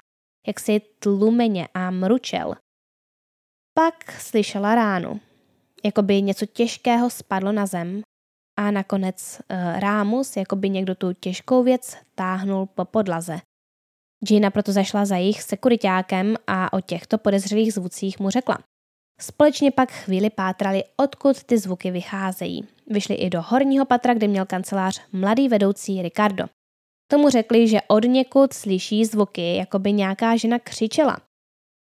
[0.48, 2.56] jaksi tlumeně a mručel.
[3.74, 5.20] Pak slyšela ránu,
[5.84, 8.02] jako by něco těžkého spadlo na zem
[8.58, 13.40] a nakonec uh, rámus, jako by někdo tu těžkou věc táhnul po podlaze.
[14.28, 18.58] Gina proto zašla za jejich sekuritákem a o těchto podezřelých zvucích mu řekla.
[19.22, 22.68] Společně pak chvíli pátrali, odkud ty zvuky vycházejí.
[22.88, 26.46] Vyšli i do horního patra, kde měl kancelář mladý vedoucí Ricardo.
[27.12, 31.18] Tomu řekli, že od někud slyší zvuky, jako by nějaká žena křičela.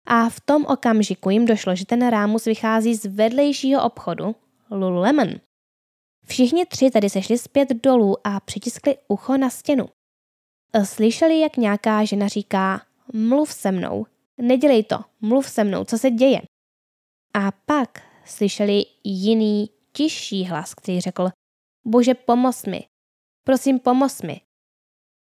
[0.08, 4.36] A v tom okamžiku jim došlo, že ten rámus vychází z vedlejšího obchodu
[4.72, 5.30] Lululemon.
[6.30, 9.86] Všichni tři tedy sešli zpět dolů a přitiskli ucho na stěnu.
[10.84, 12.82] Slyšeli, jak nějaká žena říká,
[13.14, 14.06] mluv se mnou,
[14.38, 16.42] nedělej to, mluv se mnou, co se děje.
[17.34, 21.30] A pak slyšeli jiný, tižší hlas, který řekl,
[21.86, 22.88] bože pomoz mi,
[23.44, 24.42] prosím pomoz mi.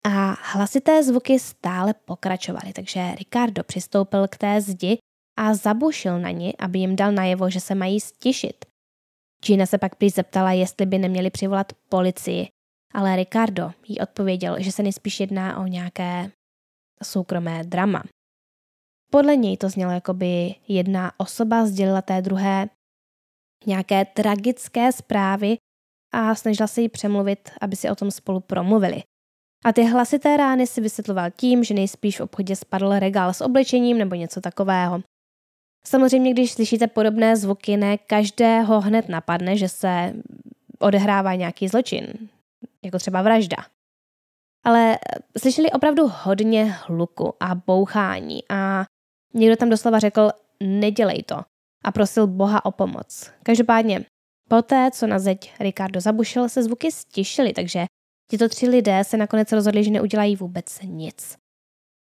[0.04, 4.98] A hlasité zvuky stále pokračovaly, takže Ricardo přistoupil k té zdi
[5.40, 8.66] a zabušil na ní, aby jim dal najevo, že se mají stišit.
[9.46, 12.48] Gina se pak prý zeptala, jestli by neměli přivolat policii,
[12.94, 16.32] ale Ricardo jí odpověděl, že se nejspíš jedná o nějaké
[17.04, 18.04] soukromé drama.
[19.12, 22.70] Podle něj to znělo, jako by jedna osoba sdělila té druhé
[23.66, 25.58] nějaké tragické zprávy
[26.14, 29.04] a snažila se jí přemluvit, aby si o tom spolu promluvili.
[29.66, 33.98] A ty hlasité rány si vysvětloval tím, že nejspíš v obchodě spadl regál s oblečením
[33.98, 35.02] nebo něco takového.
[35.88, 40.14] Samozřejmě, když slyšíte podobné zvuky, ne každého hned napadne, že se
[40.80, 42.08] odehrává nějaký zločin,
[42.84, 43.58] jako třeba vražda.
[44.66, 45.00] Ale
[45.40, 48.86] slyšeli opravdu hodně hluku a bouchání a
[49.34, 50.30] někdo tam doslova řekl,
[50.64, 51.42] nedělej to
[51.84, 53.32] a prosil Boha o pomoc.
[53.44, 54.06] Každopádně,
[54.50, 57.86] poté, co na zeď Ricardo zabušil, se zvuky stišily, takže
[58.32, 61.38] tito tři lidé se nakonec rozhodli, že neudělají vůbec nic.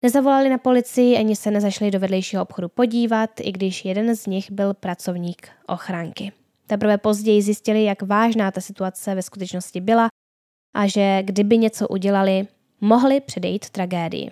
[0.04, 4.50] Nezavolali na policii ani se nezašli do vedlejšího obchodu podívat, i když jeden z nich
[4.50, 6.32] byl pracovník ochránky.
[6.66, 10.08] Teprve později zjistili, jak vážná ta situace ve skutečnosti byla
[10.74, 12.46] a že kdyby něco udělali,
[12.80, 14.30] mohli předejít tragédii.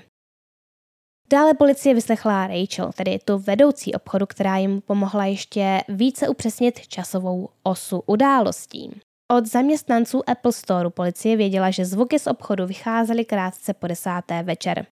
[1.30, 7.48] Dále policie vyslechla Rachel, tedy tu vedoucí obchodu, která jim pomohla ještě více upřesnit časovou
[7.62, 9.00] osu událostí.
[9.30, 14.86] Od zaměstnanců Apple Store policie věděla, že zvuky z obchodu vycházely krátce po desáté večer.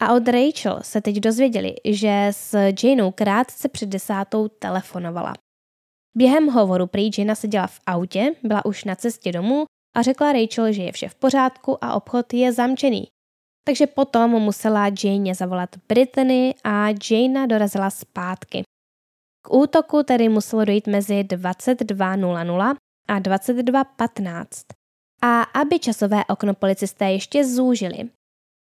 [0.00, 5.34] A od Rachel se teď dozvěděli, že s Janeou krátce před desátou telefonovala.
[6.16, 9.64] Během hovoru prý Jana seděla v autě, byla už na cestě domů
[9.96, 13.06] a řekla Rachel, že je vše v pořádku a obchod je zamčený.
[13.64, 18.62] Takže potom musela Jane zavolat Brittany a Jana dorazila zpátky.
[19.42, 22.76] K útoku tedy muselo dojít mezi 22.00
[23.08, 24.46] a 22.15.
[25.22, 28.10] A aby časové okno policisté ještě zúžili,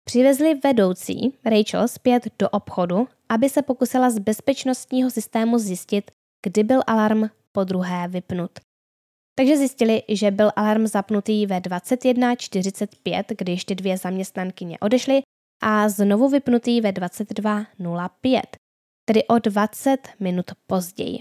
[0.09, 6.11] přivezli vedoucí Rachel zpět do obchodu, aby se pokusila z bezpečnostního systému zjistit,
[6.43, 8.51] kdy byl alarm po druhé vypnut.
[9.35, 15.23] Takže zjistili, že byl alarm zapnutý ve 21.45, když ty dvě zaměstnankyně odešly
[15.63, 18.41] a znovu vypnutý ve 22.05,
[19.05, 21.19] tedy o 20 minut později.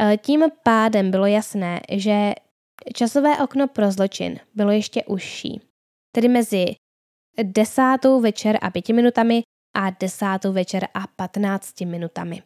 [0.00, 2.32] E, tím pádem bylo jasné, že
[2.94, 5.60] časové okno pro zločin bylo ještě užší,
[6.12, 6.74] tedy mezi
[7.42, 9.42] desátou večer a pěti minutami
[9.76, 12.42] a desátou večer a patnácti minutami.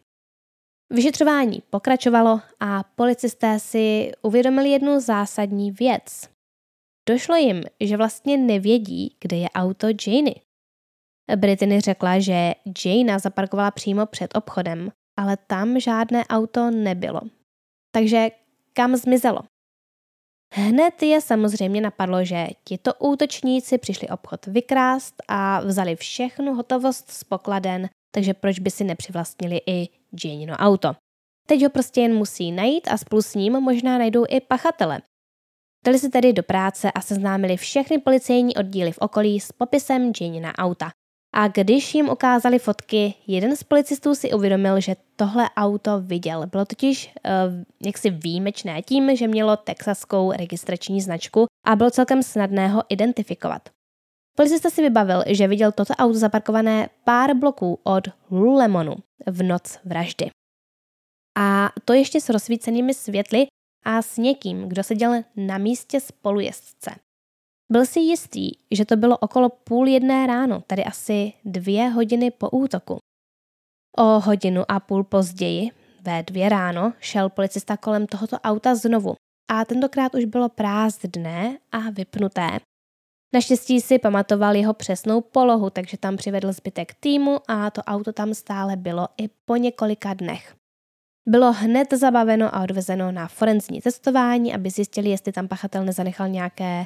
[0.89, 6.29] Vyšetřování pokračovalo a policisté si uvědomili jednu zásadní věc.
[7.09, 10.35] Došlo jim, že vlastně nevědí, kde je auto Janey.
[11.35, 12.53] Brittany řekla, že
[12.85, 17.21] Jana zaparkovala přímo před obchodem, ale tam žádné auto nebylo.
[17.91, 18.31] Takže
[18.73, 19.39] kam zmizelo?
[20.53, 27.23] Hned je samozřejmě napadlo, že tito útočníci přišli obchod vykrást a vzali všechnu hotovost z
[27.23, 29.89] pokladen, takže proč by si nepřivlastnili i
[30.23, 30.95] Janino auto.
[31.47, 35.01] Teď ho prostě jen musí najít a spolu s ním možná najdou i pachatele.
[35.85, 40.57] Dali se tedy do práce a seznámili všechny policejní oddíly v okolí s popisem Janina
[40.57, 40.91] auta.
[41.37, 46.47] A když jim ukázali fotky, jeden z policistů si uvědomil, že tohle auto viděl.
[46.47, 47.31] Bylo totiž uh,
[47.85, 53.69] jaksi výjimečné tím, že mělo texaskou registrační značku a bylo celkem snadné ho identifikovat.
[54.37, 58.95] Policista si vybavil, že viděl toto auto zaparkované pár bloků od Lulemonu
[59.27, 60.29] v noc vraždy.
[61.37, 63.47] A to ještě s rozsvícenými světly
[63.85, 66.91] a s někým, kdo seděl na místě spolujezdce.
[67.71, 72.49] Byl si jistý, že to bylo okolo půl jedné ráno, tedy asi dvě hodiny po
[72.49, 72.97] útoku.
[73.97, 75.69] O hodinu a půl později,
[76.01, 79.15] ve dvě ráno, šel policista kolem tohoto auta znovu
[79.51, 82.59] a tentokrát už bylo prázdné a vypnuté.
[83.33, 88.33] Naštěstí si pamatoval jeho přesnou polohu, takže tam přivedl zbytek týmu a to auto tam
[88.33, 90.55] stále bylo i po několika dnech.
[91.29, 96.85] Bylo hned zabaveno a odvezeno na forenzní testování, aby zjistili, jestli tam pachatel nezanechal nějaké,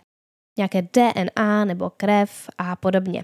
[0.60, 3.24] nějaké DNA nebo krev a podobně.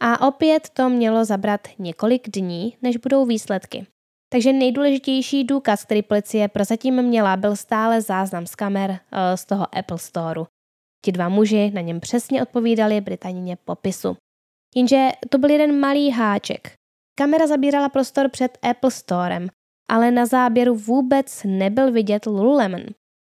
[0.00, 3.86] A opět to mělo zabrat několik dní, než budou výsledky.
[4.32, 9.78] Takže nejdůležitější důkaz, který policie prozatím měla, byl stále záznam z kamer eh, z toho
[9.78, 10.46] Apple Storeu.
[11.04, 14.16] Ti dva muži na něm přesně odpovídali Britanině popisu.
[14.74, 16.72] Jenže to byl jeden malý háček.
[17.18, 19.48] Kamera zabírala prostor před Apple Storem,
[19.90, 22.82] ale na záběru vůbec nebyl vidět Lululemon.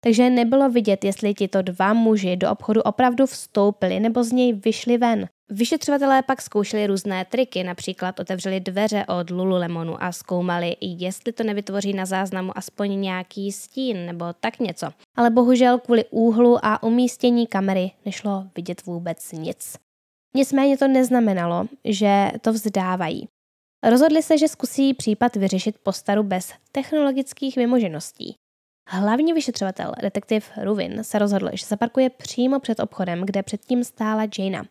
[0.05, 4.99] Takže nebylo vidět, jestli tito dva muži do obchodu opravdu vstoupili nebo z něj vyšli
[4.99, 5.29] ven.
[5.53, 11.93] Vyšetřovatelé pak zkoušeli různé triky, například otevřeli dveře od Lululemonu a zkoumali, jestli to nevytvoří
[11.93, 14.89] na záznamu aspoň nějaký stín nebo tak něco.
[15.17, 19.77] Ale bohužel kvůli úhlu a umístění kamery nešlo vidět vůbec nic.
[20.37, 23.29] Nicméně to neznamenalo, že to vzdávají.
[23.89, 28.35] Rozhodli se, že zkusí případ vyřešit po staru bez technologických vymožeností.
[28.93, 34.67] Hlavní vyšetřovatel, detektiv Ruvin, se rozhodl, že zaparkuje přímo před obchodem, kde předtím stála Jana.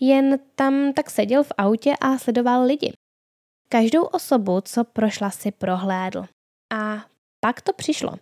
[0.00, 2.92] Jen tam tak seděl v autě a sledoval lidi.
[3.68, 6.24] Každou osobu, co prošla, si prohlédl.
[6.72, 7.04] A
[7.40, 8.14] pak to přišlo.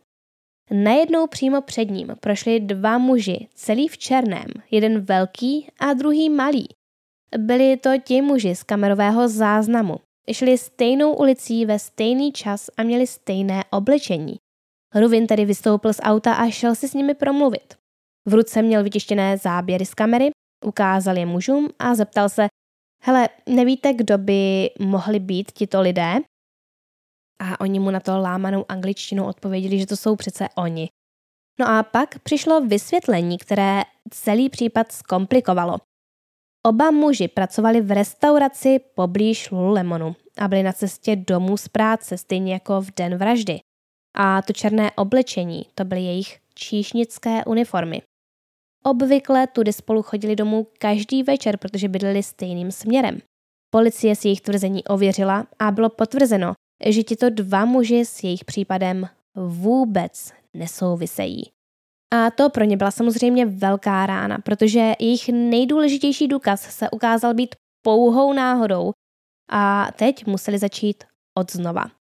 [0.70, 6.68] Najednou přímo před ním prošli dva muži, celý v černém, jeden velký a druhý malý.
[7.38, 9.96] Byli to ti muži z kamerového záznamu.
[10.32, 14.36] Šli stejnou ulicí ve stejný čas a měli stejné oblečení.
[15.00, 17.74] Ruvin tedy vystoupil z auta a šel si s nimi promluvit.
[18.28, 20.30] V ruce měl vytištěné záběry z kamery,
[20.64, 22.46] ukázal je mužům a zeptal se,
[23.02, 26.14] hele, nevíte, kdo by mohli být tito lidé?
[27.40, 30.88] A oni mu na to lámanou angličtinou odpověděli, že to jsou přece oni.
[31.60, 35.78] No a pak přišlo vysvětlení, které celý případ zkomplikovalo.
[36.66, 42.52] Oba muži pracovali v restauraci poblíž Lululemonu a byli na cestě domů z práce, stejně
[42.52, 43.60] jako v den vraždy.
[44.16, 48.02] A to černé oblečení, to byly jejich číšnické uniformy.
[48.84, 53.18] Obvykle tudy spolu chodili domů každý večer, protože bydleli stejným směrem.
[53.70, 56.52] Policie si jejich tvrzení ověřila a bylo potvrzeno,
[56.86, 61.50] že tito dva muži s jejich případem vůbec nesouvisejí.
[62.14, 67.54] A to pro ně byla samozřejmě velká rána, protože jejich nejdůležitější důkaz se ukázal být
[67.82, 68.92] pouhou náhodou
[69.50, 71.04] a teď museli začít
[71.38, 71.95] od znova.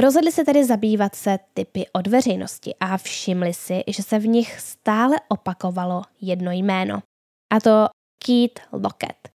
[0.00, 4.60] Rozhodli se tedy zabývat se typy od veřejnosti a všimli si, že se v nich
[4.60, 7.02] stále opakovalo jedno jméno.
[7.52, 7.86] A to
[8.26, 9.28] Keith Lockett.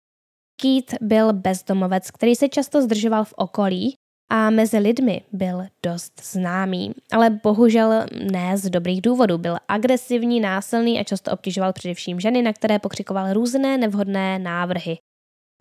[0.62, 3.94] Keith byl bezdomovec, který se často zdržoval v okolí
[4.32, 9.38] a mezi lidmi byl dost známý, ale bohužel ne z dobrých důvodů.
[9.38, 14.98] Byl agresivní, násilný a často obtěžoval především ženy, na které pokřikoval různé nevhodné návrhy.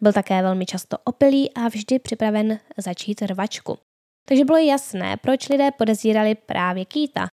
[0.03, 3.79] Byl také velmi často opilý a vždy připraven začít rvačku.
[4.29, 7.27] Takže bylo jasné, proč lidé podezírali právě Kýta.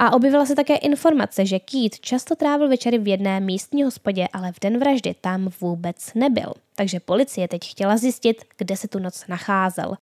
[0.00, 4.52] A objevila se také informace, že Keith často trávil večery v jedné místní hospodě, ale
[4.52, 6.52] v den vraždy tam vůbec nebyl.
[6.74, 9.96] Takže policie teď chtěla zjistit, kde se tu noc nacházel.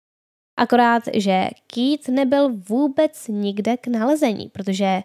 [0.57, 5.01] Akorát, že Keith nebyl vůbec nikde k nalezení, protože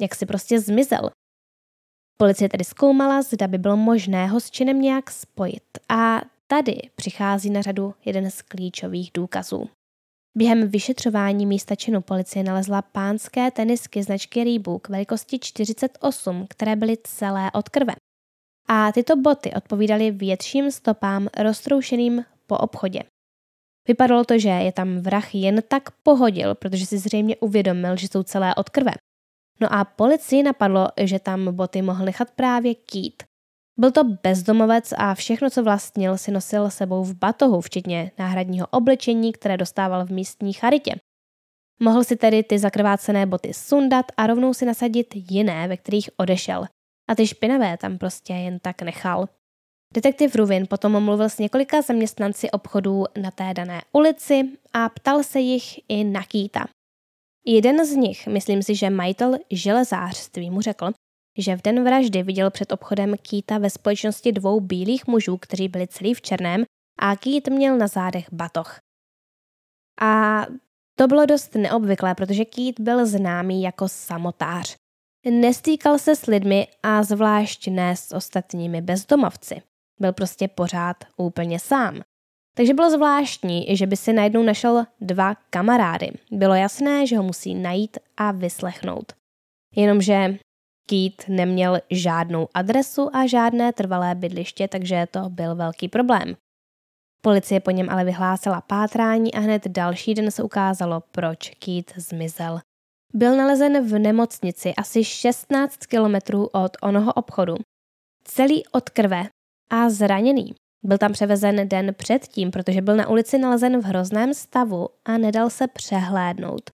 [0.00, 1.10] jak si prostě zmizel.
[2.16, 5.64] Policie tedy zkoumala, zda by bylo možné ho s činem nějak spojit.
[5.88, 9.68] A tady přichází na řadu jeden z klíčových důkazů.
[10.38, 17.50] Během vyšetřování místa činu policie nalezla pánské tenisky značky Reebok velikosti 48, které byly celé
[17.52, 17.92] od krve.
[18.68, 23.02] A tyto boty odpovídaly větším stopám roztroušeným po obchodě.
[23.88, 28.22] Vypadalo to, že je tam vrah jen tak pohodil, protože si zřejmě uvědomil, že jsou
[28.22, 28.92] celé od krve.
[29.60, 33.29] No a policii napadlo, že tam boty mohl nechat právě Keith.
[33.80, 39.32] Byl to bezdomovec a všechno, co vlastnil, si nosil sebou v batohu, včetně náhradního oblečení,
[39.32, 40.94] které dostával v místní charitě.
[41.82, 46.66] Mohl si tedy ty zakrvácené boty sundat a rovnou si nasadit jiné, ve kterých odešel.
[47.10, 49.28] A ty špinavé tam prostě jen tak nechal.
[49.94, 55.40] Detektiv Ruvin potom mluvil s několika zaměstnanci obchodů na té dané ulici a ptal se
[55.40, 56.64] jich i na Kýta.
[57.46, 60.90] Jeden z nich, myslím si, že majitel železářství, mu řekl,
[61.38, 65.88] že v den vraždy viděl před obchodem Kýta ve společnosti dvou bílých mužů, kteří byli
[65.88, 66.64] celý v černém
[66.98, 68.78] a Kýt měl na zádech batoh.
[70.00, 70.42] A
[70.98, 74.76] to bylo dost neobvyklé, protože Kýt byl známý jako samotář.
[75.26, 79.62] Nestýkal se s lidmi a zvlášť ne s ostatními bezdomovci.
[80.00, 82.00] Byl prostě pořád úplně sám.
[82.56, 86.10] Takže bylo zvláštní, že by si najednou našel dva kamarády.
[86.30, 89.12] Bylo jasné, že ho musí najít a vyslechnout.
[89.76, 90.38] Jenomže
[90.90, 96.36] Keith neměl žádnou adresu a žádné trvalé bydliště, takže to byl velký problém.
[97.22, 102.60] Policie po něm ale vyhlásila pátrání a hned další den se ukázalo, proč Keith zmizel.
[103.14, 107.54] Byl nalezen v nemocnici asi 16 kilometrů od onoho obchodu.
[108.24, 109.22] Celý od krve
[109.70, 110.54] a zraněný.
[110.84, 115.50] Byl tam převezen den předtím, protože byl na ulici nalezen v hrozném stavu a nedal
[115.50, 116.70] se přehlédnout.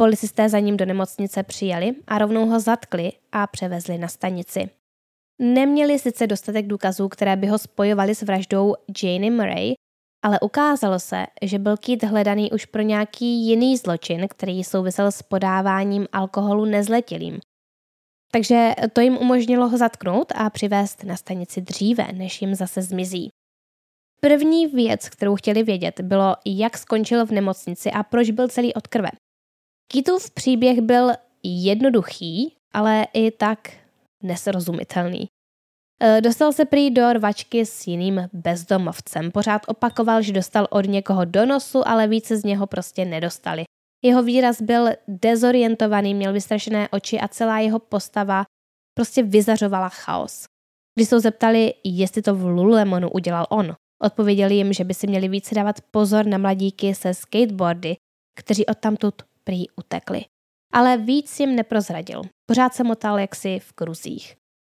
[0.00, 4.70] Policisté za ním do nemocnice přijeli a rovnou ho zatkli a převezli na stanici.
[5.38, 9.72] Neměli sice dostatek důkazů, které by ho spojovaly s vraždou Jane Murray,
[10.24, 15.22] ale ukázalo se, že byl Keith hledaný už pro nějaký jiný zločin, který souvisel s
[15.22, 17.38] podáváním alkoholu nezletilým.
[18.32, 23.28] Takže to jim umožnilo ho zatknout a přivést na stanici dříve, než jim zase zmizí.
[24.20, 28.86] První věc, kterou chtěli vědět, bylo, jak skončil v nemocnici a proč byl celý od
[28.86, 29.10] krve.
[29.92, 31.10] Kitův příběh byl
[31.42, 33.70] jednoduchý, ale i tak
[34.22, 35.28] nesrozumitelný.
[36.02, 39.30] E, dostal se prý do rvačky s jiným bezdomovcem.
[39.30, 43.64] Pořád opakoval, že dostal od někoho do nosu, ale více z něho prostě nedostali.
[44.04, 48.44] Jeho výraz byl dezorientovaný, měl vystrašené oči a celá jeho postava
[48.94, 50.44] prostě vyzařovala chaos.
[50.94, 55.06] Když se ho zeptali, jestli to v Lululemonu udělal on, Odpověděli jim, že by si
[55.06, 57.96] měli více dávat pozor na mladíky se skateboardy,
[58.36, 59.14] kteří odtamtud
[59.50, 60.24] prý utekli.
[60.72, 62.22] Ale víc jim neprozradil.
[62.46, 64.36] Pořád se motal jaksi v kruzích.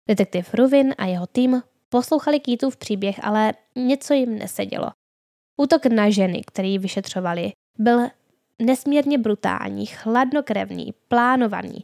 [0.09, 4.91] Detektiv Ruvin a jeho tým poslouchali Keithův příběh, ale něco jim nesedělo.
[5.61, 8.01] Útok na ženy, který vyšetřovali, byl
[8.62, 11.83] nesmírně brutální, chladnokrevný, plánovaný.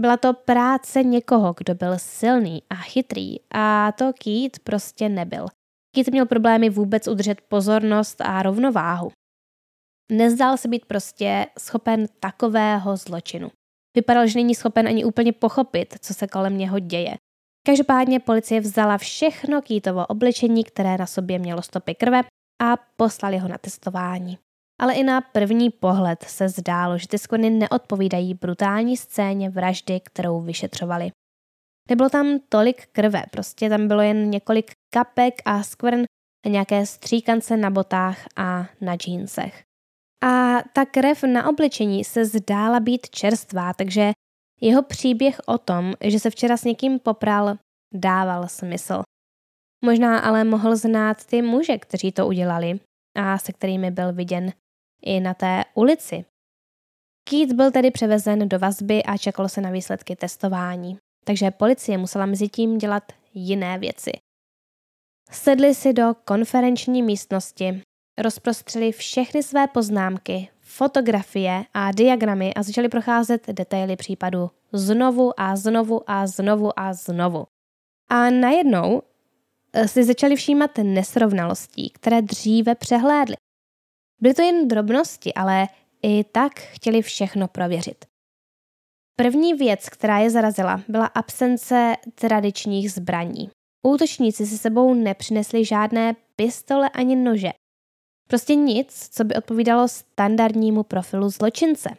[0.00, 5.46] Byla to práce někoho, kdo byl silný a chytrý a to Keith prostě nebyl.
[5.94, 9.10] Keith měl problémy vůbec udržet pozornost a rovnováhu.
[10.12, 13.50] Nezdál se být prostě schopen takového zločinu.
[13.96, 17.14] Vypadal, že není schopen ani úplně pochopit, co se kolem něho děje.
[17.66, 22.22] Každopádně policie vzala všechno Keithovo oblečení, které na sobě mělo stopy krve
[22.62, 24.38] a poslali ho na testování.
[24.80, 30.40] Ale i na první pohled se zdálo, že ty skvrny neodpovídají brutální scéně vraždy, kterou
[30.40, 31.10] vyšetřovali.
[31.90, 36.04] Nebylo tam tolik krve, prostě tam bylo jen několik kapek a skvrn
[36.46, 39.62] a nějaké stříkance na botách a na džínsech.
[40.24, 44.12] A ta krev na oblečení se zdála být čerstvá, takže
[44.60, 47.58] jeho příběh o tom, že se včera s někým popral,
[47.94, 49.02] dával smysl.
[49.84, 52.80] Možná ale mohl znát ty muže, kteří to udělali
[53.16, 54.52] a se kterými byl viděn
[55.02, 56.24] i na té ulici.
[57.28, 62.26] Keith byl tedy převezen do vazby a čekalo se na výsledky testování, takže policie musela
[62.26, 64.12] mezi tím dělat jiné věci.
[65.30, 67.82] Sedli si do konferenční místnosti,
[68.18, 76.10] rozprostřeli všechny své poznámky, fotografie a diagramy a začali procházet detaily případu znovu a znovu
[76.10, 77.46] a znovu a znovu.
[78.08, 79.02] A najednou
[79.72, 83.36] eh, si začali všímat nesrovnalostí, které dříve přehlédli.
[84.20, 85.68] Byly to jen drobnosti, ale
[86.02, 88.04] i tak chtěli všechno prověřit.
[89.16, 93.50] První věc, která je zarazila, byla absence tradičních zbraní.
[93.86, 97.50] Útočníci si sebou nepřinesli žádné pistole ani nože.
[98.34, 101.90] Prostě nic, co by odpovídalo standardnímu profilu zločince.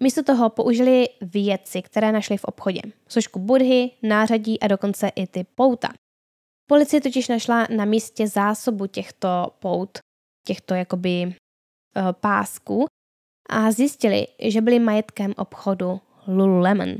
[0.00, 2.80] Místo toho použili věci, které našli v obchodě.
[3.08, 5.88] Sošku budhy, nářadí a dokonce i ty pouta.
[6.66, 9.98] Policie totiž našla na místě zásobu těchto pout,
[10.46, 11.32] těchto jakoby uh,
[12.12, 12.86] pásků
[13.50, 16.94] a zjistili, že byly majetkem obchodu Lululemon.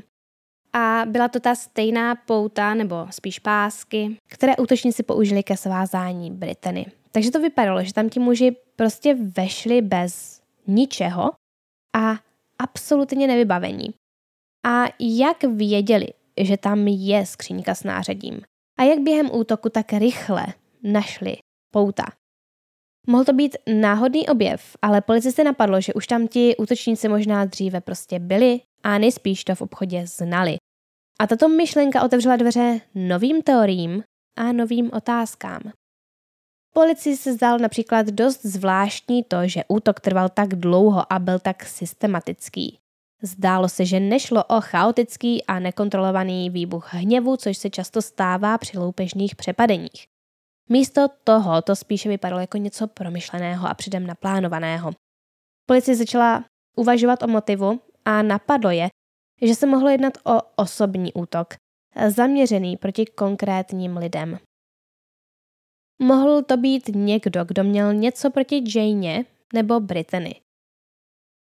[0.72, 6.87] A byla to ta stejná pouta, nebo spíš pásky, které útočníci použili ke svázání Britany.
[7.12, 11.31] Takže to vypadalo, že tam ti muži prostě vešli bez ničeho
[11.97, 12.14] a
[12.59, 13.95] absolutně nevybavení.
[14.66, 16.09] A jak věděli,
[16.41, 18.41] že tam je skříňka s nářadím?
[18.79, 20.47] A jak během útoku tak rychle
[20.83, 21.37] našli
[21.70, 22.05] pouta?
[23.07, 27.81] Mohl to být náhodný objev, ale policisty napadlo, že už tam ti útočníci možná dříve
[27.81, 30.57] prostě byli a nejspíš to v obchodě znali.
[31.20, 34.03] A tato myšlenka otevřela dveře novým teoriím
[34.37, 35.61] a novým otázkám.
[36.77, 41.64] Policii se zdal například dost zvláštní to, že útok trval tak dlouho a byl tak
[41.64, 42.79] systematický.
[43.22, 48.79] Zdálo se, že nešlo o chaotický a nekontrolovaný výbuch hněvu, což se často stává při
[48.79, 50.07] loupežných přepadeních.
[50.68, 54.93] Místo toho to spíše vypadalo jako něco promyšleného a předem naplánovaného.
[55.66, 56.45] Policie začala
[56.77, 58.89] uvažovat o motivu a napadlo je,
[59.43, 61.55] že se mohlo jednat o osobní útok,
[62.09, 64.39] zaměřený proti konkrétním lidem.
[66.05, 69.24] Mohl to být někdo, kdo měl něco proti Jane
[69.55, 70.40] nebo Brittany.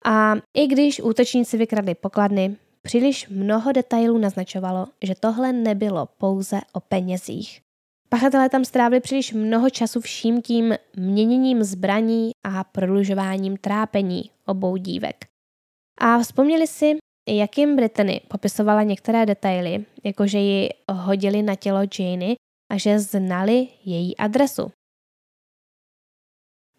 [0.05, 6.79] A i když útočníci vykradli pokladny, příliš mnoho detailů naznačovalo, že tohle nebylo pouze o
[6.79, 7.61] penězích.
[8.09, 15.25] Pachatelé tam strávili příliš mnoho času vším tím měněním zbraní a prodlužováním trápení obou dívek.
[15.97, 16.97] A vzpomněli si,
[17.29, 22.35] jak jim Brittany popisovala některé detaily, jako že ji hodili na tělo Janey
[22.73, 24.71] a že znali její adresu.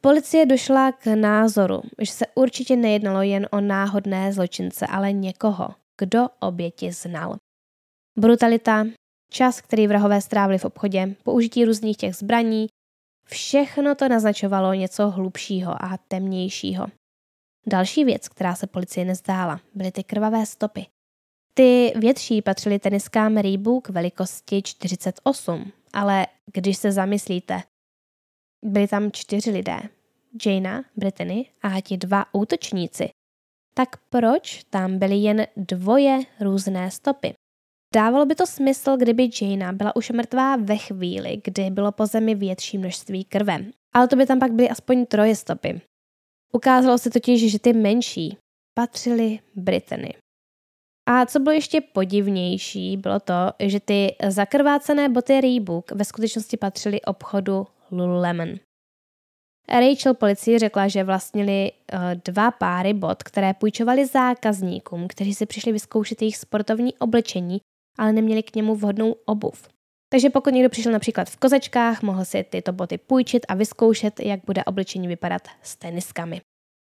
[0.01, 5.69] Policie došla k názoru, že se určitě nejednalo jen o náhodné zločince, ale někoho,
[5.99, 7.37] kdo oběti znal.
[8.19, 8.85] Brutalita,
[9.31, 12.67] čas, který vrahové strávili v obchodě, použití různých těch zbraní,
[13.27, 16.87] všechno to naznačovalo něco hlubšího a temnějšího.
[17.67, 20.87] Další věc, která se policie nezdála, byly ty krvavé stopy.
[21.57, 27.63] Ty větší patřily teniskám Reebok velikosti 48, ale když se zamyslíte,
[28.65, 29.79] byli tam čtyři lidé.
[30.47, 33.09] Jana, Brittany a ti dva útočníci.
[33.75, 37.35] Tak proč tam byly jen dvoje různé stopy?
[37.95, 42.35] Dávalo by to smysl, kdyby Jana byla už mrtvá ve chvíli, kdy bylo po zemi
[42.35, 43.65] větší množství krve.
[43.93, 45.81] Ale to by tam pak byly aspoň troje stopy.
[46.53, 48.37] Ukázalo se totiž, že ty menší
[48.75, 50.15] patřily Brittany.
[51.07, 57.03] A co bylo ještě podivnější, bylo to, že ty zakrvácené boty Reebok ve skutečnosti patřily
[57.03, 58.49] obchodu Lululemon.
[59.69, 65.73] Rachel policii řekla, že vlastnili uh, dva páry bot, které půjčovali zákazníkům, kteří si přišli
[65.73, 67.61] vyzkoušet jejich sportovní oblečení,
[67.99, 69.69] ale neměli k němu vhodnou obuv.
[70.09, 74.41] Takže pokud někdo přišel například v kozečkách, mohl si tyto boty půjčit a vyzkoušet, jak
[74.47, 76.41] bude oblečení vypadat s teniskami.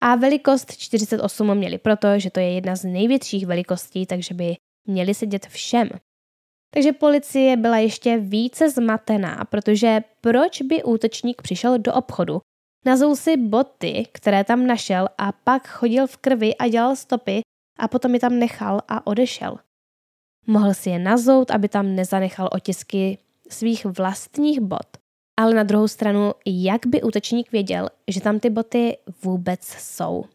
[0.01, 4.55] A velikost 48 měli proto, že to je jedna z největších velikostí, takže by
[4.87, 5.89] měli sedět všem.
[6.73, 12.41] Takže policie byla ještě více zmatená, protože proč by útočník přišel do obchodu,
[12.85, 17.41] nazul si boty, které tam našel a pak chodil v krvi a dělal stopy
[17.79, 19.57] a potom je tam nechal a odešel.
[20.47, 23.17] Mohl si je nazout, aby tam nezanechal otisky
[23.49, 24.98] svých vlastních bot.
[25.39, 30.25] Ale na druhou stranu, jak by útočník věděl, že tam ty boty vůbec jsou?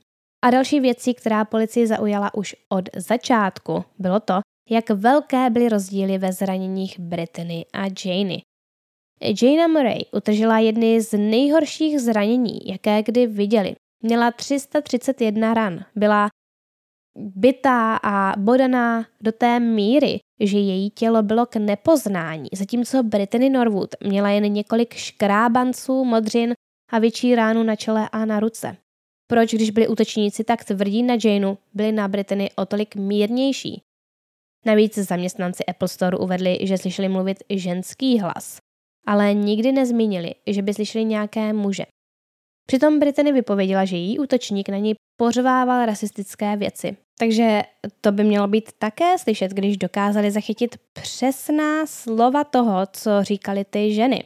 [0.45, 4.35] A další věcí, která policii zaujala už od začátku, bylo to,
[4.71, 8.41] jak velké byly rozdíly ve zraněních Brittany a Janey.
[9.43, 13.75] Jana Murray utržila jedny z nejhorších zranění, jaké kdy viděli.
[14.03, 16.29] Měla 331 ran, byla
[17.19, 23.95] bytá a bodaná do té míry, že její tělo bylo k nepoznání, zatímco Brittany Norwood
[24.05, 26.55] měla jen několik škrábanců, modřin
[26.93, 28.77] a větší ránu na čele a na ruce.
[29.27, 33.83] Proč, když byli útočníci tak tvrdí na Janeu, byli na Brittany o tolik mírnější?
[34.67, 38.59] Navíc zaměstnanci Apple Store uvedli, že slyšeli mluvit ženský hlas,
[39.07, 41.85] ale nikdy nezmínili, že by slyšeli nějaké muže.
[42.67, 46.97] Přitom Brittany vypověděla, že její útočník na něj pořvával rasistické věci.
[47.19, 47.63] Takže
[48.01, 53.95] to by mělo být také slyšet, když dokázali zachytit přesná slova toho, co říkali ty
[53.95, 54.25] ženy.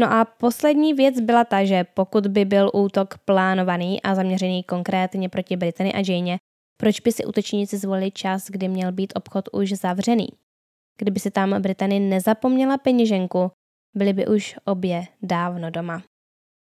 [0.00, 5.28] No a poslední věc byla ta, že pokud by byl útok plánovaný a zaměřený konkrétně
[5.28, 6.36] proti Britany a Jane,
[6.80, 10.28] proč by si útočníci zvolili čas, kdy měl být obchod už zavřený?
[10.98, 13.50] Kdyby si tam Britany nezapomněla peněženku,
[13.96, 16.02] byly by už obě dávno doma.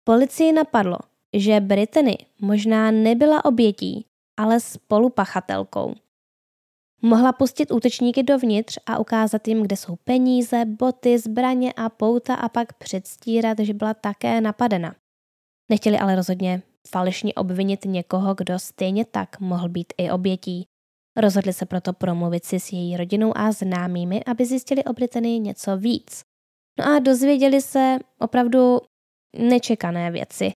[0.04, 0.98] Policii napadlo,
[1.34, 4.06] že Britany možná nebyla obětí,
[4.38, 5.96] ale spolupachatelkou.
[7.02, 12.50] Mohla pustit útočníky dovnitř a ukázat jim, kde jsou peníze, boty, zbraně a pouta a
[12.50, 14.96] pak předstírat, že byla také napadena.
[15.70, 20.68] Nechtěli ale rozhodně falešně obvinit někoho, kdo stejně tak mohl být i obětí.
[21.18, 25.78] Rozhodli se proto promluvit si s její rodinou a známými, aby zjistili o Británii něco
[25.78, 26.22] víc.
[26.80, 28.78] No a dozvěděli se opravdu
[29.38, 30.52] nečekané věci.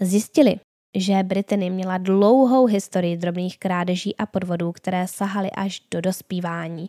[0.00, 0.60] Zjistili,
[0.94, 6.86] že Britany měla dlouhou historii drobných krádeží a podvodů, které sahaly až do dospívání.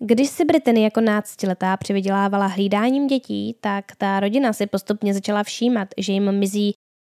[0.00, 5.88] Když si Britany jako náctiletá přivydělávala hlídáním dětí, tak ta rodina si postupně začala všímat,
[5.98, 6.72] že jim mizí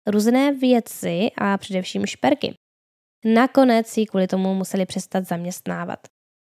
[0.06, 2.54] různé věci a především šperky.
[3.24, 5.98] Nakonec si kvůli tomu museli přestat zaměstnávat.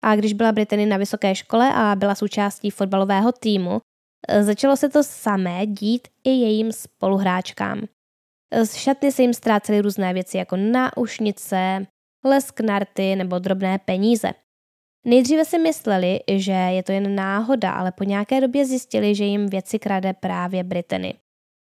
[0.04, 3.80] A když byla Britany na vysoké škole a byla součástí fotbalového týmu,
[4.42, 7.82] začalo se to samé dít i jejím spoluhráčkám.
[8.64, 11.88] Z šatny se jim ztrácely různé věci jako náušnice,
[12.26, 14.32] lesk narty nebo drobné peníze.
[15.06, 19.48] Nejdříve si mysleli, že je to jen náhoda, ale po nějaké době zjistili, že jim
[19.48, 21.14] věci krade právě Britany.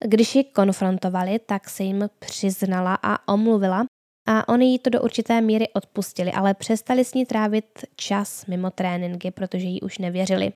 [0.04, 3.84] Když ji konfrontovali, tak se jim přiznala a omluvila
[4.28, 8.70] a oni jí to do určité míry odpustili, ale přestali s ní trávit čas mimo
[8.70, 10.52] tréninky, protože jí už nevěřili.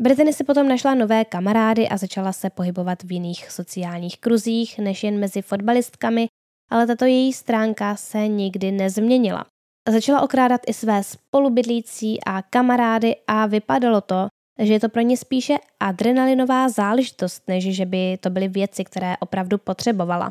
[0.00, 5.04] Brittany si potom našla nové kamarády a začala se pohybovat v jiných sociálních kruzích než
[5.04, 6.26] jen mezi fotbalistkami,
[6.70, 9.46] ale tato její stránka se nikdy nezměnila.
[9.88, 14.26] Začala okrádat i své spolubydlící a kamarády a vypadalo to,
[14.58, 19.16] že je to pro ně spíše adrenalinová záležitost, než že by to byly věci, které
[19.16, 20.30] opravdu potřebovala.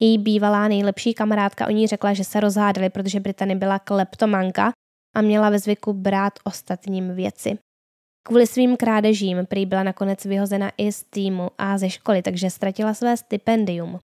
[0.00, 4.72] Její bývalá nejlepší kamarádka o ní řekla, že se rozhádali, protože Britany byla kleptomanka
[5.16, 7.58] a měla ve zvyku brát ostatním věci.
[8.26, 12.94] Kvůli svým krádežím prý byla nakonec vyhozena i z týmu a ze školy, takže ztratila
[12.94, 13.98] své stipendium.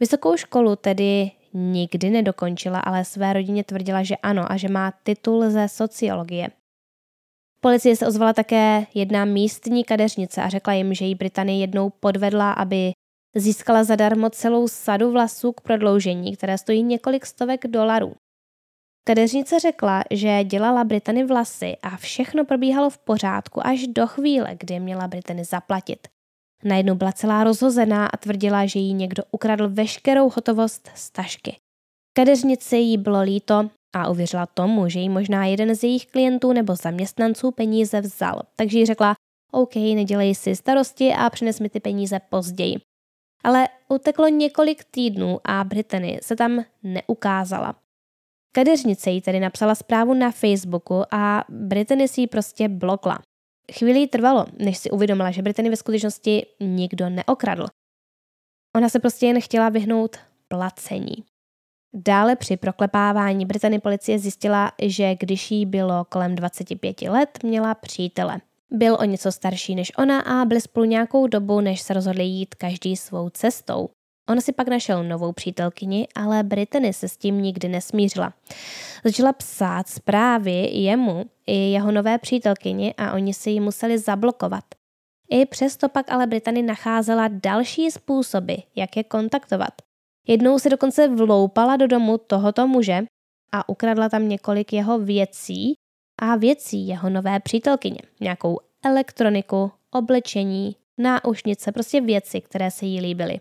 [0.00, 5.50] Vysokou školu tedy nikdy nedokončila, ale své rodině tvrdila, že ano a že má titul
[5.50, 6.48] ze sociologie.
[7.60, 12.52] Policie se ozvala také jedna místní kadeřnice a řekla jim, že jí Britany jednou podvedla,
[12.52, 12.92] aby
[13.36, 18.14] získala zadarmo celou sadu vlasů k prodloužení, které stojí několik stovek dolarů.
[19.08, 24.80] Kadeřnice řekla, že dělala Britany vlasy a všechno probíhalo v pořádku až do chvíle, kdy
[24.80, 26.08] měla Britany zaplatit.
[26.64, 31.56] Najednou byla celá rozhozená a tvrdila, že jí někdo ukradl veškerou hotovost z tašky.
[32.16, 36.76] Kadeřnici jí bylo líto a uvěřila tomu, že jí možná jeden z jejich klientů nebo
[36.76, 38.42] zaměstnanců peníze vzal.
[38.56, 39.14] Takže jí řekla,
[39.52, 42.76] OK, nedělej si starosti a přines mi ty peníze později.
[43.44, 47.74] Ale uteklo několik týdnů a Britany se tam neukázala.
[48.52, 53.18] Kadeřnice jí tedy napsala zprávu na Facebooku a Britany si ji prostě blokla.
[53.72, 57.66] Chvíli trvalo, než si uvědomila, že Britany ve skutečnosti nikdo neokradl.
[58.76, 60.16] Ona se prostě jen chtěla vyhnout
[60.48, 61.24] placení.
[61.94, 68.40] Dále při proklepávání Britany policie zjistila, že když jí bylo kolem 25 let, měla přítele.
[68.70, 72.54] Byl o něco starší než ona a byli spolu nějakou dobu, než se rozhodli jít
[72.54, 73.88] každý svou cestou.
[74.28, 78.34] On si pak našel novou přítelkyni, ale Brittany se s tím nikdy nesmířila.
[79.04, 84.64] Začala psát zprávy jemu i jeho nové přítelkyni a oni si ji museli zablokovat.
[85.30, 89.72] I přesto pak ale Brittany nacházela další způsoby, jak je kontaktovat.
[90.26, 93.00] Jednou se dokonce vloupala do domu tohoto muže
[93.52, 95.74] a ukradla tam několik jeho věcí
[96.22, 98.00] a věcí jeho nové přítelkyně.
[98.20, 103.40] Nějakou elektroniku, oblečení, náušnice, prostě věci, které se jí líbily.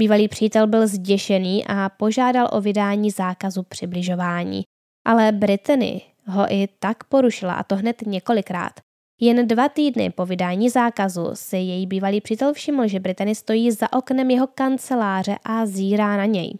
[0.00, 4.62] Bývalý přítel byl zděšený a požádal o vydání zákazu přibližování.
[5.06, 8.72] Ale Brittany ho i tak porušila a to hned několikrát.
[9.20, 13.92] Jen dva týdny po vydání zákazu si její bývalý přítel všiml, že Brittany stojí za
[13.92, 16.58] oknem jeho kanceláře a zírá na něj.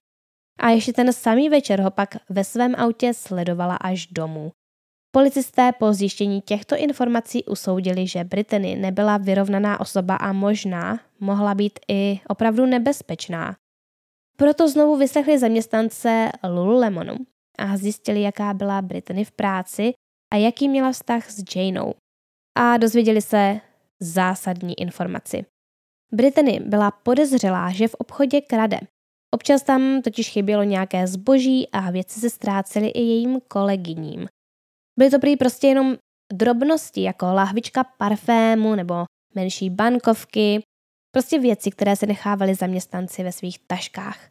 [0.59, 4.51] A ještě ten samý večer ho pak ve svém autě sledovala až domů.
[5.13, 11.79] Policisté po zjištění těchto informací usoudili, že Brittany nebyla vyrovnaná osoba a možná mohla být
[11.89, 13.57] i opravdu nebezpečná.
[14.37, 17.15] Proto znovu vyslechli zaměstnance Lululemonu
[17.59, 19.93] a zjistili, jaká byla Brittany v práci
[20.33, 21.95] a jaký měla vztah s Janeou.
[22.59, 23.61] A dozvěděli se
[24.01, 25.45] zásadní informaci.
[26.13, 28.79] Brittany byla podezřelá, že v obchodě krade.
[29.31, 34.29] Občas tam totiž chybělo nějaké zboží a věci se ztrácely i jejím kolegyním.
[35.01, 35.97] Byly to prý prostě jenom
[36.33, 40.63] drobnosti, jako lahvička parfému nebo menší bankovky,
[41.15, 44.29] prostě věci, které se nechávaly zaměstnanci ve svých taškách.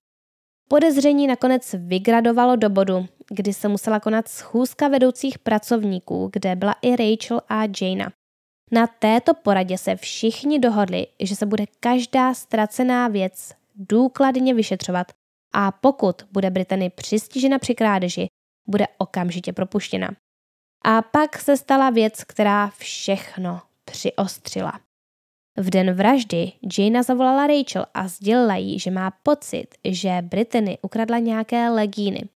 [0.68, 6.96] Podezření nakonec vygradovalo do bodu, kdy se musela konat schůzka vedoucích pracovníků, kde byla i
[6.96, 8.12] Rachel a Jana.
[8.72, 15.08] Na této poradě se všichni dohodli, že se bude každá ztracená věc důkladně vyšetřovat
[15.54, 18.28] a pokud bude Britany přistižena při krádeži,
[18.68, 20.10] bude okamžitě propuštěna.
[20.82, 24.80] A pak se stala věc, která všechno přiostřila.
[25.58, 31.20] V den vraždy Jana zavolala Rachel a sdělila jí, že má pocit, že Brittany ukradla
[31.20, 32.30] nějaké legíny.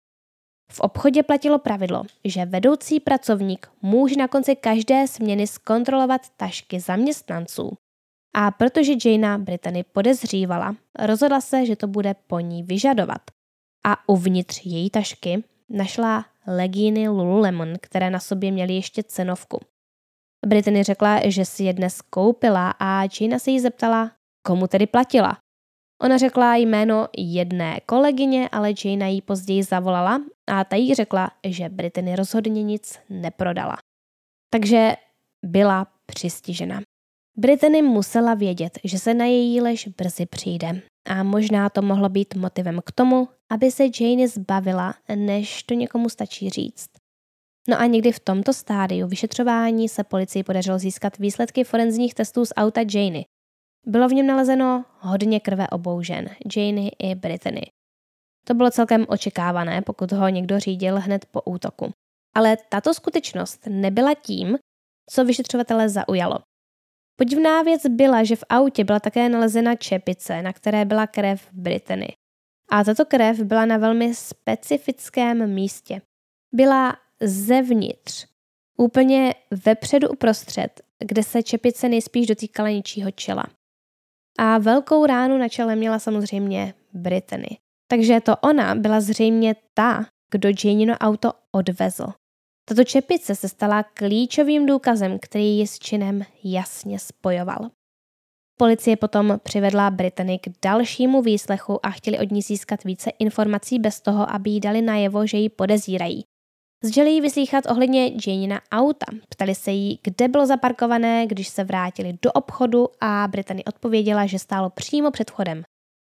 [0.73, 7.73] V obchodě platilo pravidlo, že vedoucí pracovník může na konci každé směny zkontrolovat tašky zaměstnanců.
[8.35, 13.21] A protože Jana Brittany podezřívala, rozhodla se, že to bude po ní vyžadovat.
[13.87, 19.61] A uvnitř její tašky našla legíny Lululemon, které na sobě měly ještě cenovku.
[20.47, 24.13] Brittany řekla, že si je dnes koupila a Gina se jí zeptala,
[24.47, 25.39] komu tedy platila.
[26.03, 31.69] Ona řekla jméno jedné kolegyně, ale Jana jí později zavolala a ta jí řekla, že
[31.69, 33.77] Brittany rozhodně nic neprodala.
[34.51, 34.97] Takže
[35.45, 36.81] byla přistižena.
[37.37, 42.35] Brittany musela vědět, že se na její lež brzy přijde a možná to mohlo být
[42.35, 46.89] motivem k tomu, aby se Jane zbavila, než to někomu stačí říct.
[47.69, 52.53] No a někdy v tomto stádiu vyšetřování se policii podařilo získat výsledky forenzních testů z
[52.57, 53.25] auta Janey.
[53.87, 57.63] Bylo v něm nalezeno hodně krve obou žen, Janey i Brittany.
[58.45, 61.91] To bylo celkem očekávané, pokud ho někdo řídil hned po útoku.
[62.35, 64.59] Ale tato skutečnost nebyla tím,
[65.11, 66.39] co vyšetřovatele zaujalo.
[67.17, 72.09] Podivná věc byla, že v autě byla také nalezena čepice, na které byla krev Brittany.
[72.71, 76.03] A tato krev byla na velmi specifickém místě.
[76.55, 78.27] Byla zevnitř,
[78.79, 83.45] úplně vepředu uprostřed, kde se čepice nejspíš dotýkala něčího čela.
[84.39, 87.59] A velkou ránu na čele měla samozřejmě Brittany.
[87.87, 92.07] Takže to ona byla zřejmě ta, kdo Janino auto odvezl.
[92.69, 97.71] Tato čepice se stala klíčovým důkazem, který ji s činem jasně spojoval.
[98.61, 104.01] Policie potom přivedla Brittany k dalšímu výslechu a chtěli od ní získat více informací bez
[104.01, 106.25] toho, aby jí dali najevo, že ji podezírají.
[106.85, 109.07] Zželi jí vyslýchat ohledně Janina auta.
[109.29, 114.39] Ptali se jí, kde bylo zaparkované, když se vrátili do obchodu a Brittany odpověděla, že
[114.39, 115.63] stálo přímo před vchodem.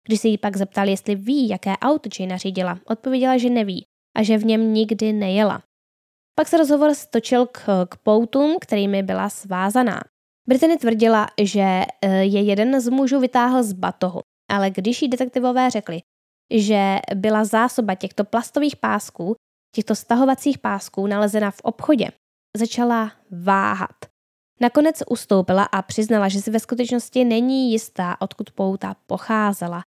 [0.08, 3.84] Když se jí pak zeptali, jestli ví, jaké auto Jana řídila, odpověděla, že neví
[4.16, 5.62] a že v něm nikdy nejela.
[6.34, 10.00] Pak se rozhovor stočil k, k poutům, kterými byla svázaná.
[10.48, 11.86] Brittany tvrdila, že e,
[12.24, 14.20] je jeden z mužů vytáhl z batohu,
[14.50, 16.00] ale když jí detektivové řekli,
[16.54, 19.34] že byla zásoba těchto plastových pásků,
[19.74, 22.08] těchto stahovacích pásků nalezena v obchodě,
[22.56, 23.96] začala váhat.
[24.60, 29.82] Nakonec ustoupila a přiznala, že si ve skutečnosti není jistá, odkud pouta pocházela.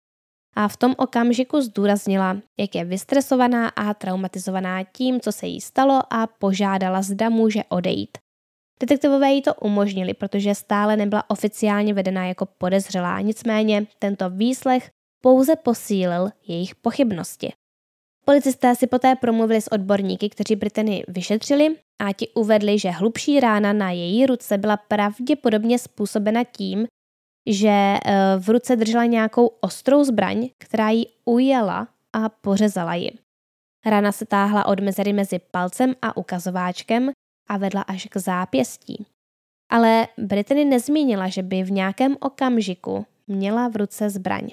[0.56, 6.02] A v tom okamžiku zdůraznila, jak je vystresovaná a traumatizovaná tím, co se jí stalo
[6.10, 8.18] a požádala, zda může odejít.
[8.82, 14.90] Detektivové jí to umožnili, protože stále nebyla oficiálně vedena jako podezřelá, nicméně tento výslech
[15.22, 17.54] pouze posílil jejich pochybnosti.
[18.26, 23.74] Policisté si poté promluvili s odborníky, kteří Britany vyšetřili a ti uvedli, že hlubší rána
[23.74, 26.88] na její ruce byla pravděpodobně způsobena tím,
[27.50, 28.00] že eh,
[28.40, 33.12] v ruce držela nějakou ostrou zbraň, která ji ujela a pořezala ji.
[33.86, 37.12] Rána se táhla od mezery mezi palcem a ukazováčkem
[37.48, 39.06] a vedla až k zápěstí.
[39.72, 44.50] Ale Brittany nezmínila, že by v nějakém okamžiku měla v ruce zbraň.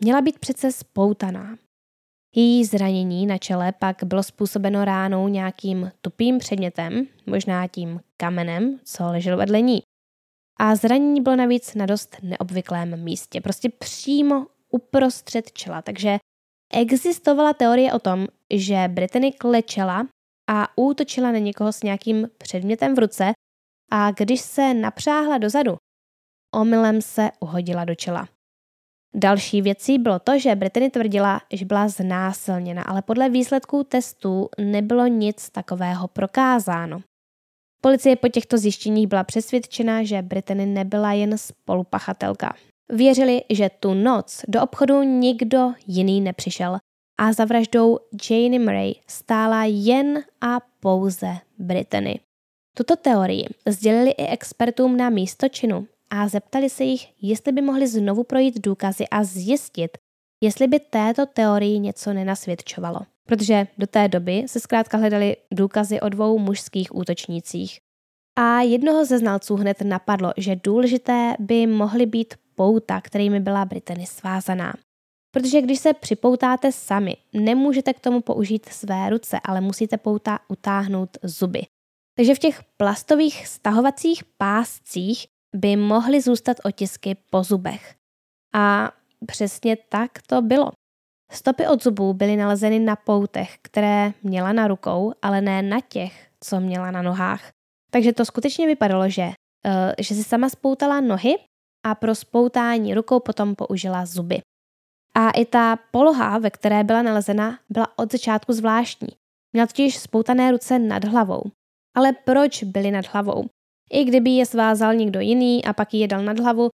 [0.00, 1.58] Měla být přece spoutaná.
[2.34, 9.06] Její zranění na čele pak bylo způsobeno ránou nějakým tupým předmětem, možná tím kamenem, co
[9.06, 9.82] ležel vedle ní.
[10.58, 16.18] A zranění bylo navíc na dost neobvyklém místě, prostě přímo uprostřed čela, takže
[16.72, 20.06] existovala teorie o tom, že Brittany klečela
[20.50, 23.32] a útočila na někoho s nějakým předmětem v ruce
[23.90, 25.76] a když se napřáhla dozadu,
[26.54, 28.28] omylem se uhodila do čela.
[29.14, 35.06] Další věcí bylo to, že Brittany tvrdila, že byla znásilněna, ale podle výsledků testů nebylo
[35.06, 37.00] nic takového prokázáno.
[37.82, 42.54] Policie po těchto zjištěních byla přesvědčena, že Brittany nebyla jen spolupachatelka.
[42.92, 46.78] Věřili, že tu noc do obchodu nikdo jiný nepřišel
[47.18, 47.98] a za vraždou
[48.30, 52.20] Jane Murray stála jen a pouze Brittany.
[52.76, 57.88] Tuto teorii sdělili i expertům na místo činu a zeptali se jich, jestli by mohli
[57.88, 59.98] znovu projít důkazy a zjistit,
[60.40, 63.00] jestli by této teorii něco nenasvědčovalo.
[63.26, 67.78] Protože do té doby se zkrátka hledali důkazy o dvou mužských útočnících.
[68.38, 74.06] A jednoho ze znalců hned napadlo, že důležité by mohly být pouta, kterými byla Brittany
[74.06, 74.74] svázaná.
[75.36, 81.18] Protože když se připoutáte sami, nemůžete k tomu použít své ruce, ale musíte pouta utáhnout
[81.22, 81.62] zuby.
[82.16, 85.26] Takže v těch plastových stahovacích páscích
[85.56, 87.94] by mohly zůstat otisky po zubech.
[88.54, 88.92] A
[89.26, 90.72] přesně tak to bylo.
[91.32, 96.26] Stopy od zubů byly nalezeny na poutech, které měla na rukou, ale ne na těch,
[96.40, 97.50] co měla na nohách.
[97.90, 99.32] Takže to skutečně vypadalo, že, uh,
[99.98, 101.34] že si sama spoutala nohy
[101.86, 104.40] a pro spoutání rukou potom použila zuby.
[105.16, 109.08] A i ta poloha, ve které byla nalezena, byla od začátku zvláštní.
[109.52, 111.42] Měla totiž spoutané ruce nad hlavou.
[111.94, 113.44] Ale proč byly nad hlavou?
[113.92, 116.68] I kdyby je svázal někdo jiný a pak je dal nad hlavu,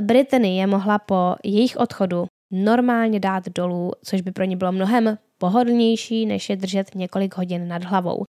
[0.00, 5.18] Brittany je mohla po jejich odchodu normálně dát dolů, což by pro ně bylo mnohem
[5.38, 8.24] pohodlnější, než je držet několik hodin nad hlavou.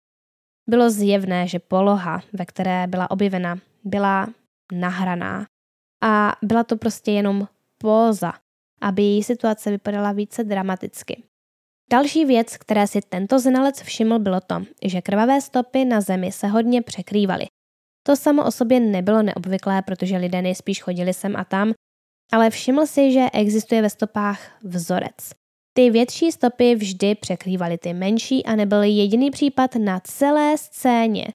[0.70, 4.28] Bylo zjevné, že poloha, ve které byla objevena, byla
[4.72, 5.46] nahraná
[6.04, 7.48] a byla to prostě jenom
[7.78, 8.34] póza,
[8.82, 11.24] aby její situace vypadala více dramaticky.
[11.92, 16.48] Další věc, které si tento znalec všiml, bylo to, že krvavé stopy na zemi se
[16.48, 17.46] hodně překrývaly.
[18.04, 21.74] To samo o sobě nebylo neobvyklé, protože lidé nejspíš chodili sem a tam,
[22.32, 25.32] ale všiml si, že existuje ve stopách vzorec.
[25.74, 31.28] Ty větší stopy vždy překrývaly ty menší a nebyl jediný případ na celé scéně,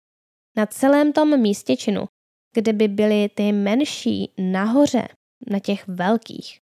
[0.56, 2.04] na celém tom místě činu,
[2.54, 5.08] kde by byly ty menší nahoře
[5.50, 6.65] na těch velkých.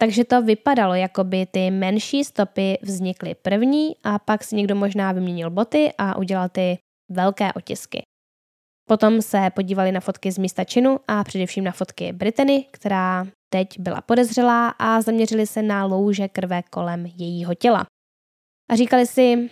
[0.00, 5.12] Takže to vypadalo, jako by ty menší stopy vznikly první a pak si někdo možná
[5.12, 6.78] vyměnil boty a udělal ty
[7.10, 8.02] velké otisky.
[8.88, 13.78] Potom se podívali na fotky z místa činu a především na fotky Brittany, která teď
[13.78, 17.86] byla podezřelá a zaměřili se na louže krve kolem jejího těla.
[18.70, 19.50] A říkali si,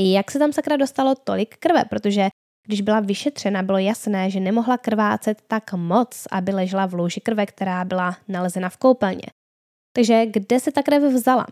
[0.00, 2.28] jak se tam sakra dostalo tolik krve, protože
[2.66, 7.46] když byla vyšetřena, bylo jasné, že nemohla krvácet tak moc, aby ležela v louži krve,
[7.46, 9.26] která byla nalezena v koupelně.
[9.92, 11.46] Takže kde se ta krev vzala?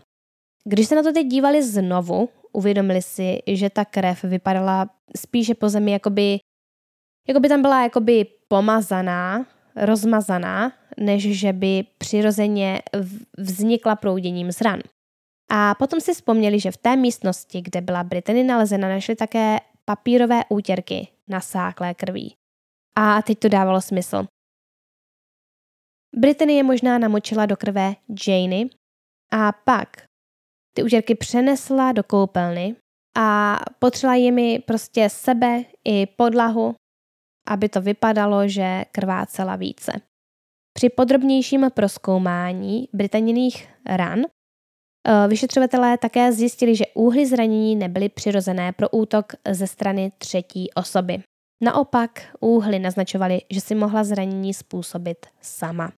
[0.64, 5.68] Když se na to teď dívali znovu, uvědomili si, že ta krev vypadala spíše po
[5.68, 6.38] zemi, jakoby,
[7.28, 9.46] jakoby tam byla jakoby pomazaná,
[9.76, 12.82] rozmazaná, než že by přirozeně
[13.38, 14.80] vznikla prouděním z ran.
[15.50, 20.42] A potom si vzpomněli, že v té místnosti, kde byla Britany nalezena, našli také papírové
[20.48, 22.34] útěrky nasáklé krví.
[22.96, 24.26] A teď to dávalo smysl.
[26.16, 27.94] Brittany je možná namočila do krve
[28.26, 28.70] Janey
[29.32, 30.06] a pak
[30.74, 32.76] ty útěrky přenesla do koupelny
[33.16, 36.74] a potřela jimi prostě sebe i podlahu,
[37.48, 39.92] aby to vypadalo, že krvácela více.
[40.72, 44.22] Při podrobnějším proskoumání Britaniných ran
[45.28, 51.22] vyšetřovatelé také zjistili, že úhly zranění nebyly přirozené pro útok ze strany třetí osoby.
[51.64, 55.92] Naopak úhly naznačovaly, že si mohla zranění způsobit sama.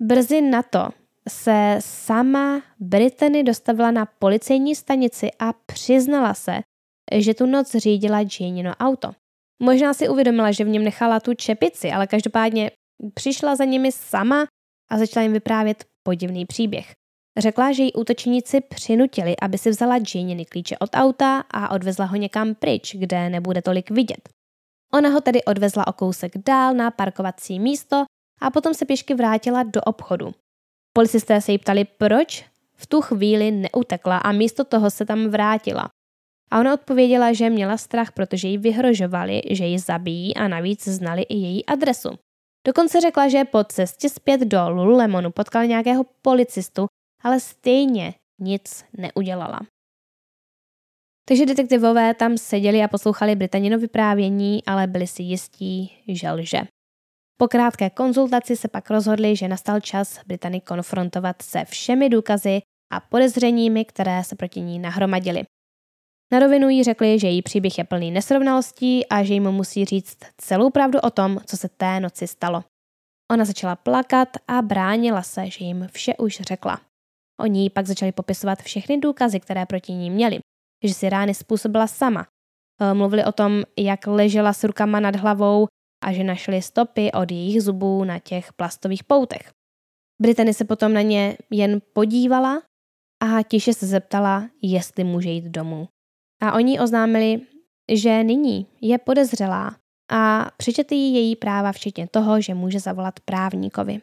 [0.00, 0.88] Brzy na to
[1.28, 6.60] se sama Brittany dostavila na policejní stanici a přiznala se,
[7.14, 9.12] že tu noc řídila Janino auto.
[9.62, 12.70] Možná si uvědomila, že v něm nechala tu čepici, ale každopádně
[13.14, 14.46] přišla za nimi sama
[14.90, 16.94] a začala jim vyprávět podivný příběh.
[17.38, 22.16] Řekla, že jí útočníci přinutili, aby si vzala Janiny klíče od auta a odvezla ho
[22.16, 24.28] někam pryč, kde nebude tolik vidět.
[24.92, 28.04] Ona ho tedy odvezla o kousek dál na parkovací místo
[28.40, 30.34] a potom se pěšky vrátila do obchodu.
[30.92, 35.88] Policisté se jí ptali, proč v tu chvíli neutekla a místo toho se tam vrátila.
[36.50, 41.22] A ona odpověděla, že měla strach, protože jí vyhrožovali, že ji zabijí a navíc znali
[41.22, 42.08] i její adresu.
[42.66, 46.86] Dokonce řekla, že po cestě zpět do Lululemonu potkala nějakého policistu,
[47.22, 49.60] ale stejně nic neudělala.
[51.28, 56.60] Takže detektivové tam seděli a poslouchali Britanino vyprávění, ale byli si jistí, že lže.
[57.36, 62.60] Po krátké konzultaci se pak rozhodli, že nastal čas Britany konfrontovat se všemi důkazy
[62.92, 65.42] a podezřeními, které se proti ní nahromadily.
[66.32, 70.18] Na rovinu jí řekli, že její příběh je plný nesrovnalostí a že jim musí říct
[70.36, 72.64] celou pravdu o tom, co se té noci stalo.
[73.32, 76.80] Ona začala plakat a bránila se, že jim vše už řekla.
[77.40, 80.38] Oni pak začali popisovat všechny důkazy, které proti ní měli,
[80.84, 82.26] že si rány způsobila sama.
[82.80, 85.66] E, mluvili o tom, jak ležela s rukama nad hlavou
[86.04, 89.52] a že našli stopy od jejich zubů na těch plastových poutech.
[90.22, 92.62] Britany se potom na ně jen podívala
[93.22, 95.88] a tiše se zeptala, jestli může jít domů.
[96.42, 97.40] A oni oznámili,
[97.92, 99.76] že nyní je podezřelá
[100.10, 104.00] a přečetli jí její práva včetně toho, že může zavolat právníkovi.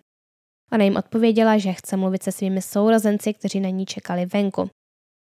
[0.72, 4.70] Ona jim odpověděla, že chce mluvit se svými sourozenci, kteří na ní čekali venku.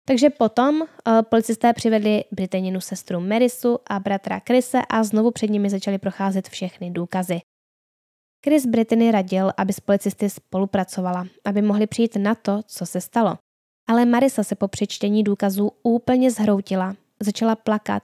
[0.09, 0.87] Takže potom uh,
[1.23, 6.91] policisté přivedli Britaninu sestru Merisu a bratra Krise a znovu před nimi začali procházet všechny
[6.91, 7.41] důkazy.
[8.45, 13.39] Chris Brittany radil, aby s policisty spolupracovala, aby mohli přijít na to, co se stalo.
[13.89, 18.03] Ale Marisa se po přečtení důkazů úplně zhroutila, začala plakat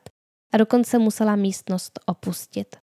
[0.52, 2.76] a dokonce musela místnost opustit.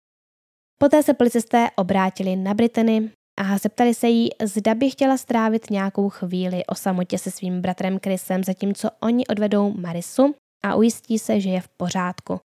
[0.77, 6.09] Poté se policisté obrátili na Britany a zeptali se jí, zda by chtěla strávit nějakou
[6.09, 11.49] chvíli o samotě se svým bratrem Chrisem, zatímco oni odvedou Marisu a ujistí se, že
[11.49, 12.39] je v pořádku.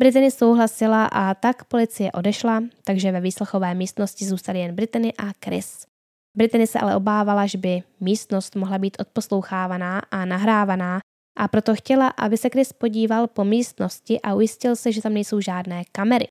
[0.00, 5.86] Britany souhlasila a tak policie odešla, takže ve výslechové místnosti zůstali jen Britany a Chris.
[6.36, 11.00] Britany se ale obávala, že by místnost mohla být odposlouchávaná a nahrávaná
[11.38, 15.40] a proto chtěla, aby se Chris podíval po místnosti a ujistil se, že tam nejsou
[15.40, 16.26] žádné kamery.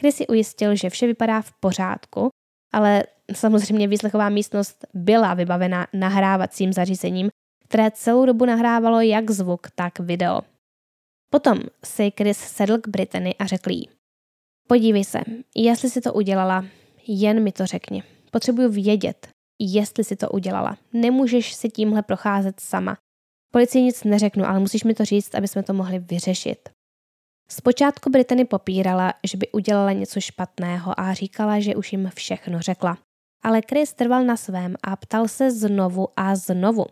[0.00, 2.28] Chris si ujistil, že vše vypadá v pořádku,
[2.72, 3.04] ale
[3.34, 7.28] samozřejmě výslechová místnost byla vybavena nahrávacím zařízením,
[7.64, 10.40] které celou dobu nahrávalo jak zvuk, tak video.
[11.30, 13.88] Potom si Chris sedl k Brittany a řekl jí,
[14.68, 15.20] podívej se,
[15.56, 16.64] jestli si to udělala,
[17.06, 18.02] jen mi to řekni.
[18.30, 20.76] Potřebuju vědět, jestli si to udělala.
[20.92, 22.98] Nemůžeš si tímhle procházet sama.
[23.52, 26.68] Policii nic neřeknu, ale musíš mi to říct, aby jsme to mohli vyřešit.
[27.48, 32.98] Zpočátku Britany popírala, že by udělala něco špatného a říkala, že už jim všechno řekla.
[33.42, 36.84] Ale Chris trval na svém a ptal se znovu a znovu.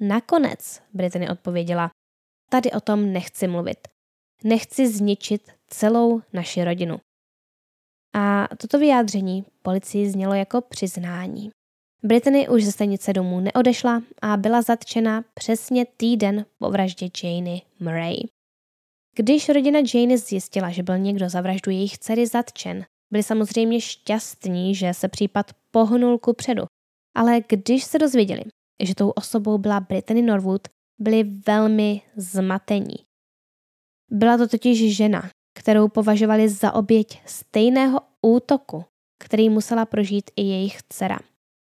[0.00, 1.90] Nakonec Britany odpověděla,
[2.50, 3.78] tady o tom nechci mluvit.
[4.44, 7.00] Nechci zničit celou naši rodinu.
[8.14, 11.50] A toto vyjádření policii znělo jako přiznání.
[12.02, 18.16] Brittany už ze stanice domů neodešla a byla zatčena přesně týden po vraždě Janey Murray.
[19.20, 24.74] Když rodina Jane zjistila, že byl někdo za vraždu jejich dcery zatčen, byli samozřejmě šťastní,
[24.74, 26.62] že se případ pohnul ku předu.
[27.16, 28.42] Ale když se dozvěděli,
[28.82, 30.68] že tou osobou byla Brittany Norwood,
[31.00, 32.94] byli velmi zmatení.
[34.10, 38.84] Byla to totiž žena, kterou považovali za oběť stejného útoku,
[39.24, 41.18] který musela prožít i jejich dcera.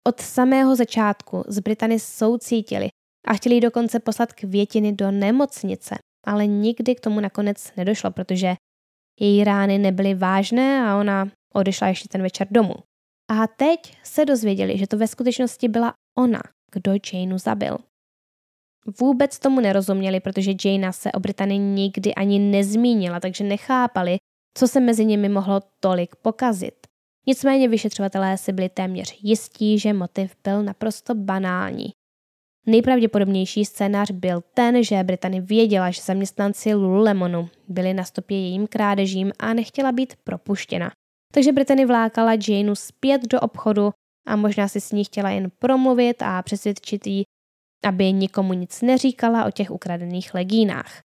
[0.08, 2.88] Od samého začátku z Britany soucítili
[3.28, 5.96] a chtěli dokonce poslat květiny do nemocnice,
[6.26, 8.56] ale nikdy k tomu nakonec nedošlo, protože
[9.20, 12.74] její rány nebyly vážné a ona odešla ještě ten večer domů.
[13.32, 16.42] A teď se dozvěděli, že to ve skutečnosti byla ona,
[16.72, 17.78] kdo Janeu zabil.
[19.00, 24.18] Vůbec tomu nerozuměli, protože Jana se o Britany nikdy ani nezmínila, takže nechápali,
[24.58, 26.88] co se mezi nimi mohlo tolik pokazit.
[27.28, 31.92] Nicméně vyšetřovatelé si byli téměř jistí, že motiv byl naprosto banální.
[32.66, 39.32] Nejpravděpodobnější scénář byl ten, že Britany věděla, že zaměstnanci Lululemonu byli na stopě jejím krádežím
[39.40, 40.92] a nechtěla být propuštěna.
[41.34, 43.92] Takže Britany vlákala Janeu zpět do obchodu
[44.28, 47.24] a možná si s ní chtěla jen promluvit a přesvědčit jí,
[47.86, 51.02] aby nikomu nic neříkala o těch ukradených legínách.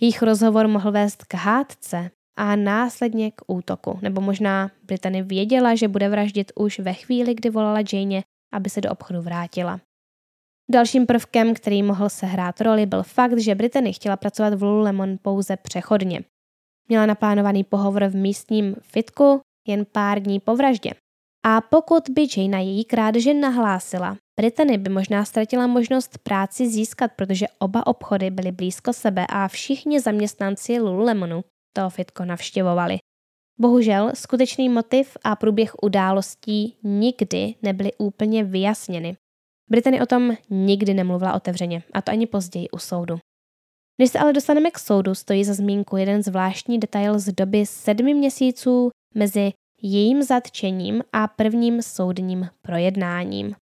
[0.00, 5.88] Jejich rozhovor mohl vést k hádce a následně k útoku, nebo možná Britany věděla, že
[5.88, 8.22] bude vraždit už ve chvíli, kdy volala Jane,
[8.52, 9.80] aby se do obchodu vrátila.
[10.70, 15.56] Dalším prvkem, který mohl sehrát roli, byl fakt, že Britany chtěla pracovat v Lululemon pouze
[15.56, 16.20] přechodně.
[16.88, 20.90] Měla naplánovaný pohovor v místním fitku jen pár dní po vraždě.
[21.44, 27.46] A pokud by Jane její krádeže nahlásila, Brittany by možná ztratila možnost práci získat, protože
[27.58, 32.98] oba obchody byly blízko sebe a všichni zaměstnanci Lululemonu to fitko navštěvovali.
[33.60, 39.16] Bohužel skutečný motiv a průběh událostí nikdy nebyly úplně vyjasněny.
[39.70, 43.16] Brittany o tom nikdy nemluvila otevřeně, a to ani později u soudu.
[43.96, 48.14] Když se ale dostaneme k soudu, stojí za zmínku jeden zvláštní detail z doby sedmi
[48.14, 49.52] měsíců mezi
[49.82, 53.54] jejím zatčením a prvním soudním projednáním.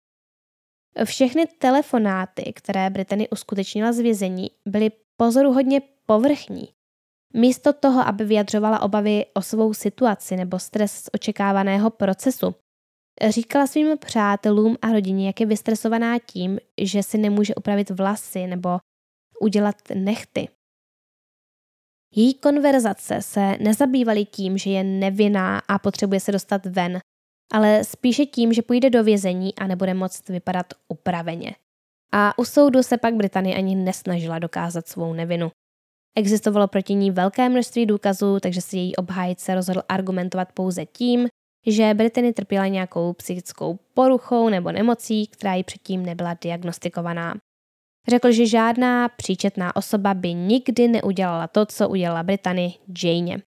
[1.03, 6.69] Všechny telefonáty, které Britany uskutečnila z vězení, byly pozoruhodně povrchní.
[7.33, 12.55] Místo toho, aby vyjadřovala obavy o svou situaci nebo stres z očekávaného procesu,
[13.29, 18.77] říkala svým přátelům a rodině, jak je vystresovaná tím, že si nemůže upravit vlasy nebo
[19.39, 20.47] udělat nechty.
[22.15, 26.99] Její konverzace se nezabývaly tím, že je nevinná a potřebuje se dostat ven,
[27.53, 31.55] ale spíše tím, že půjde do vězení a nebude moct vypadat upraveně.
[32.13, 35.51] A u soudu se pak Británie ani nesnažila dokázat svou nevinu.
[36.17, 41.27] Existovalo proti ní velké množství důkazů, takže si její obhájce rozhodl argumentovat pouze tím,
[41.67, 47.35] že Brittany trpěla nějakou psychickou poruchou nebo nemocí, která jí předtím nebyla diagnostikovaná.
[48.09, 53.41] Řekl, že žádná příčetná osoba by nikdy neudělala to, co udělala Brittany Jane.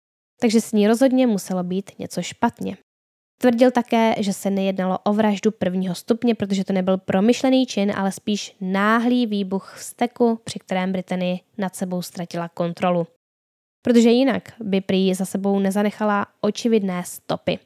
[0.41, 2.77] Takže s ní rozhodně muselo být něco špatně.
[3.41, 8.11] Tvrdil také, že se nejednalo o vraždu prvního stupně, protože to nebyl promyšlený čin, ale
[8.11, 13.07] spíš náhlý výbuch vzteku, při kterém Brittany nad sebou ztratila kontrolu.
[13.81, 17.59] Protože jinak by prý za sebou nezanechala očividné stopy.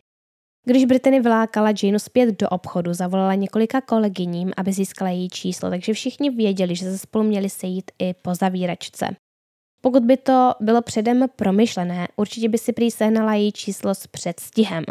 [0.68, 5.94] Když Brittany vylákala Janeu zpět do obchodu, zavolala několika kolegyním, aby získala její číslo, takže
[5.94, 9.16] všichni věděli, že se spolu měli sejít i po zavíračce.
[9.82, 14.84] Pokud by to bylo předem promyšlené, určitě by si prý sehnala její číslo s předstihem.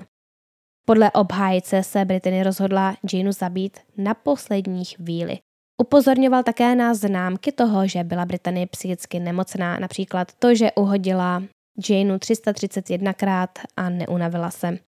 [0.86, 5.38] Podle obhájce se Brittany rozhodla Janeu zabít na poslední chvíli.
[5.82, 11.42] Upozorňoval také na známky toho, že byla Brittany psychicky nemocná, například to, že uhodila
[11.90, 14.86] Janeu 331krát a neunavila se.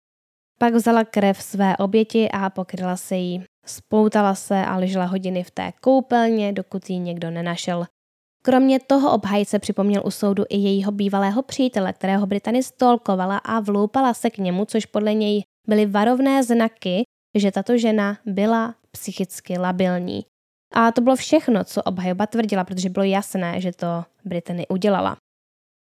[0.59, 3.43] Pak vzala krev své oběti a pokryla se jí.
[3.65, 7.85] Spoutala se a ležela hodiny v té koupelně, dokud ji někdo nenašel.
[8.45, 14.13] Kromě toho obhajce připomněl u soudu i jejího bývalého přítele, kterého Britany stolkovala a vloupala
[14.13, 17.03] se k němu, což podle něj byly varovné znaky,
[17.35, 20.25] že tato žena byla psychicky labilní.
[20.73, 25.17] A to bylo všechno, co obhajoba tvrdila, protože bylo jasné, že to Britany udělala.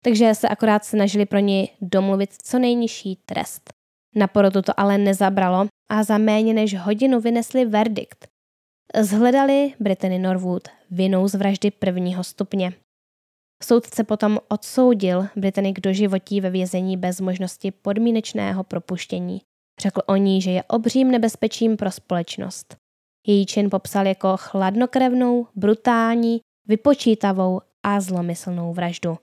[0.05, 3.80] Takže se akorát snažili pro ní domluvit co nejnižší trest.
[4.15, 8.29] Na porotu to ale nezabralo a za méně než hodinu vynesli verdikt.
[9.01, 12.73] Zhledali Brittany Norwood vinou z vraždy prvního stupně.
[13.63, 19.41] Soudce potom odsoudil Brittany k doživotí ve vězení bez možnosti podmínečného propuštění.
[19.81, 22.77] Řekl o ní, že je obřím nebezpečím pro společnost.
[23.27, 29.19] Její čin popsal jako chladnokrevnou, brutální, vypočítavou a zlomyslnou vraždu.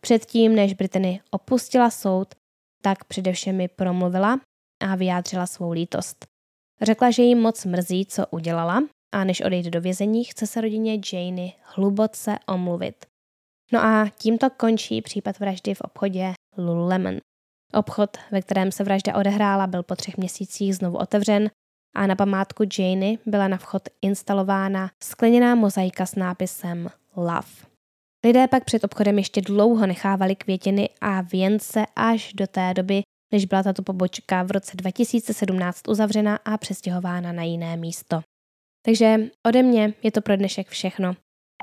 [0.00, 2.34] Předtím, než Brittany opustila soud,
[2.82, 4.40] tak především mi promluvila
[4.80, 6.26] a vyjádřila svou lítost.
[6.82, 11.00] Řekla, že jí moc mrzí, co udělala a než odejde do vězení, chce se rodině
[11.12, 13.06] Janey hluboce omluvit.
[13.72, 17.16] No a tímto končí případ vraždy v obchodě Lululemon.
[17.74, 21.50] Obchod, ve kterém se vražda odehrála, byl po třech měsících znovu otevřen
[21.96, 27.71] a na památku Janey byla na vchod instalována skleněná mozaika s nápisem Love.
[28.24, 33.44] Lidé pak před obchodem ještě dlouho nechávali květiny a věnce až do té doby, než
[33.44, 38.20] byla tato pobočka v roce 2017 uzavřena a přestěhována na jiné místo.
[38.84, 41.16] Takže ode mě je to pro dnešek všechno.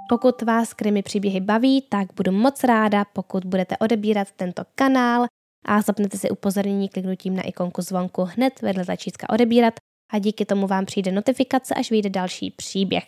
[0.09, 5.25] Pokud vás krimi příběhy baví, tak budu moc ráda, pokud budete odebírat tento kanál
[5.65, 9.73] a zapnete si upozornění kliknutím na ikonku zvonku hned vedle tlačítka odebírat
[10.13, 13.03] a díky tomu vám přijde notifikace, až vyjde další příběh.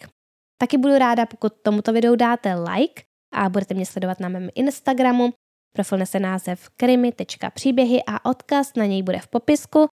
[0.57, 5.33] Taky budu ráda, pokud tomuto videu dáte like a budete mě sledovat na mém Instagramu.
[5.75, 9.87] Profil nese název krimi.příběhy a odkaz na něj bude v popisku,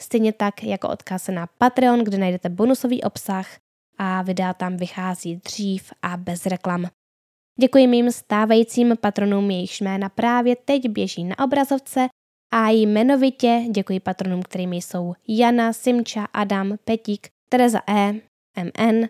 [0.00, 3.56] stejně tak jako odkaz na Patreon, kde najdete bonusový obsah
[3.98, 6.86] a videa tam vychází dřív a bez reklam.
[7.60, 12.08] Děkuji mým stávajícím patronům, jejichž jména právě teď běží na obrazovce
[12.52, 18.12] a jmenovitě děkuji patronům, kterými jsou Jana, Simča, Adam, Petík, Tereza E,
[18.62, 19.06] MN,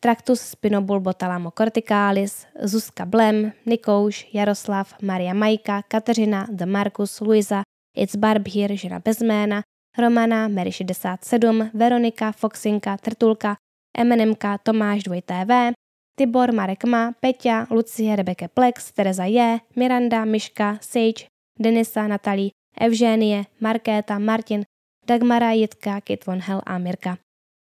[0.00, 7.62] Tractus spinobulbotalamo corticalis, Zuzka Blem, Nikouš, Jaroslav, Maria Majka, Kateřina, The Marcus, Luisa,
[7.96, 9.62] It's Barbhir, žena bez jména,
[9.98, 13.56] Romana, Mary 67, Veronika, Foxinka, Trtulka,
[14.04, 15.72] MNMK, Tomáš 2TV,
[16.16, 21.28] Tibor, Marek Ma, Peťa, Lucie, Rebeke Plex, Tereza J, Miranda, Miška, Sage,
[21.60, 22.50] Denisa, Natalí,
[22.80, 24.64] Evženie, Markéta, Martin,
[25.06, 27.25] Dagmara, Jitka, Kit von Hell a Mirka.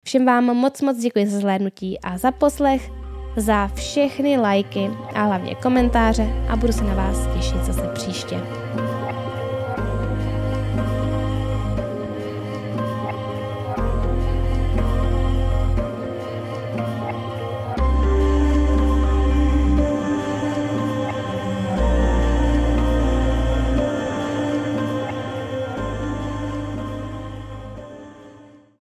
[0.07, 2.91] Všem vám moc moc děkuji za zhlédnutí a za poslech,
[3.37, 8.41] za všechny lajky a hlavně komentáře a budu se na vás těšit zase příště.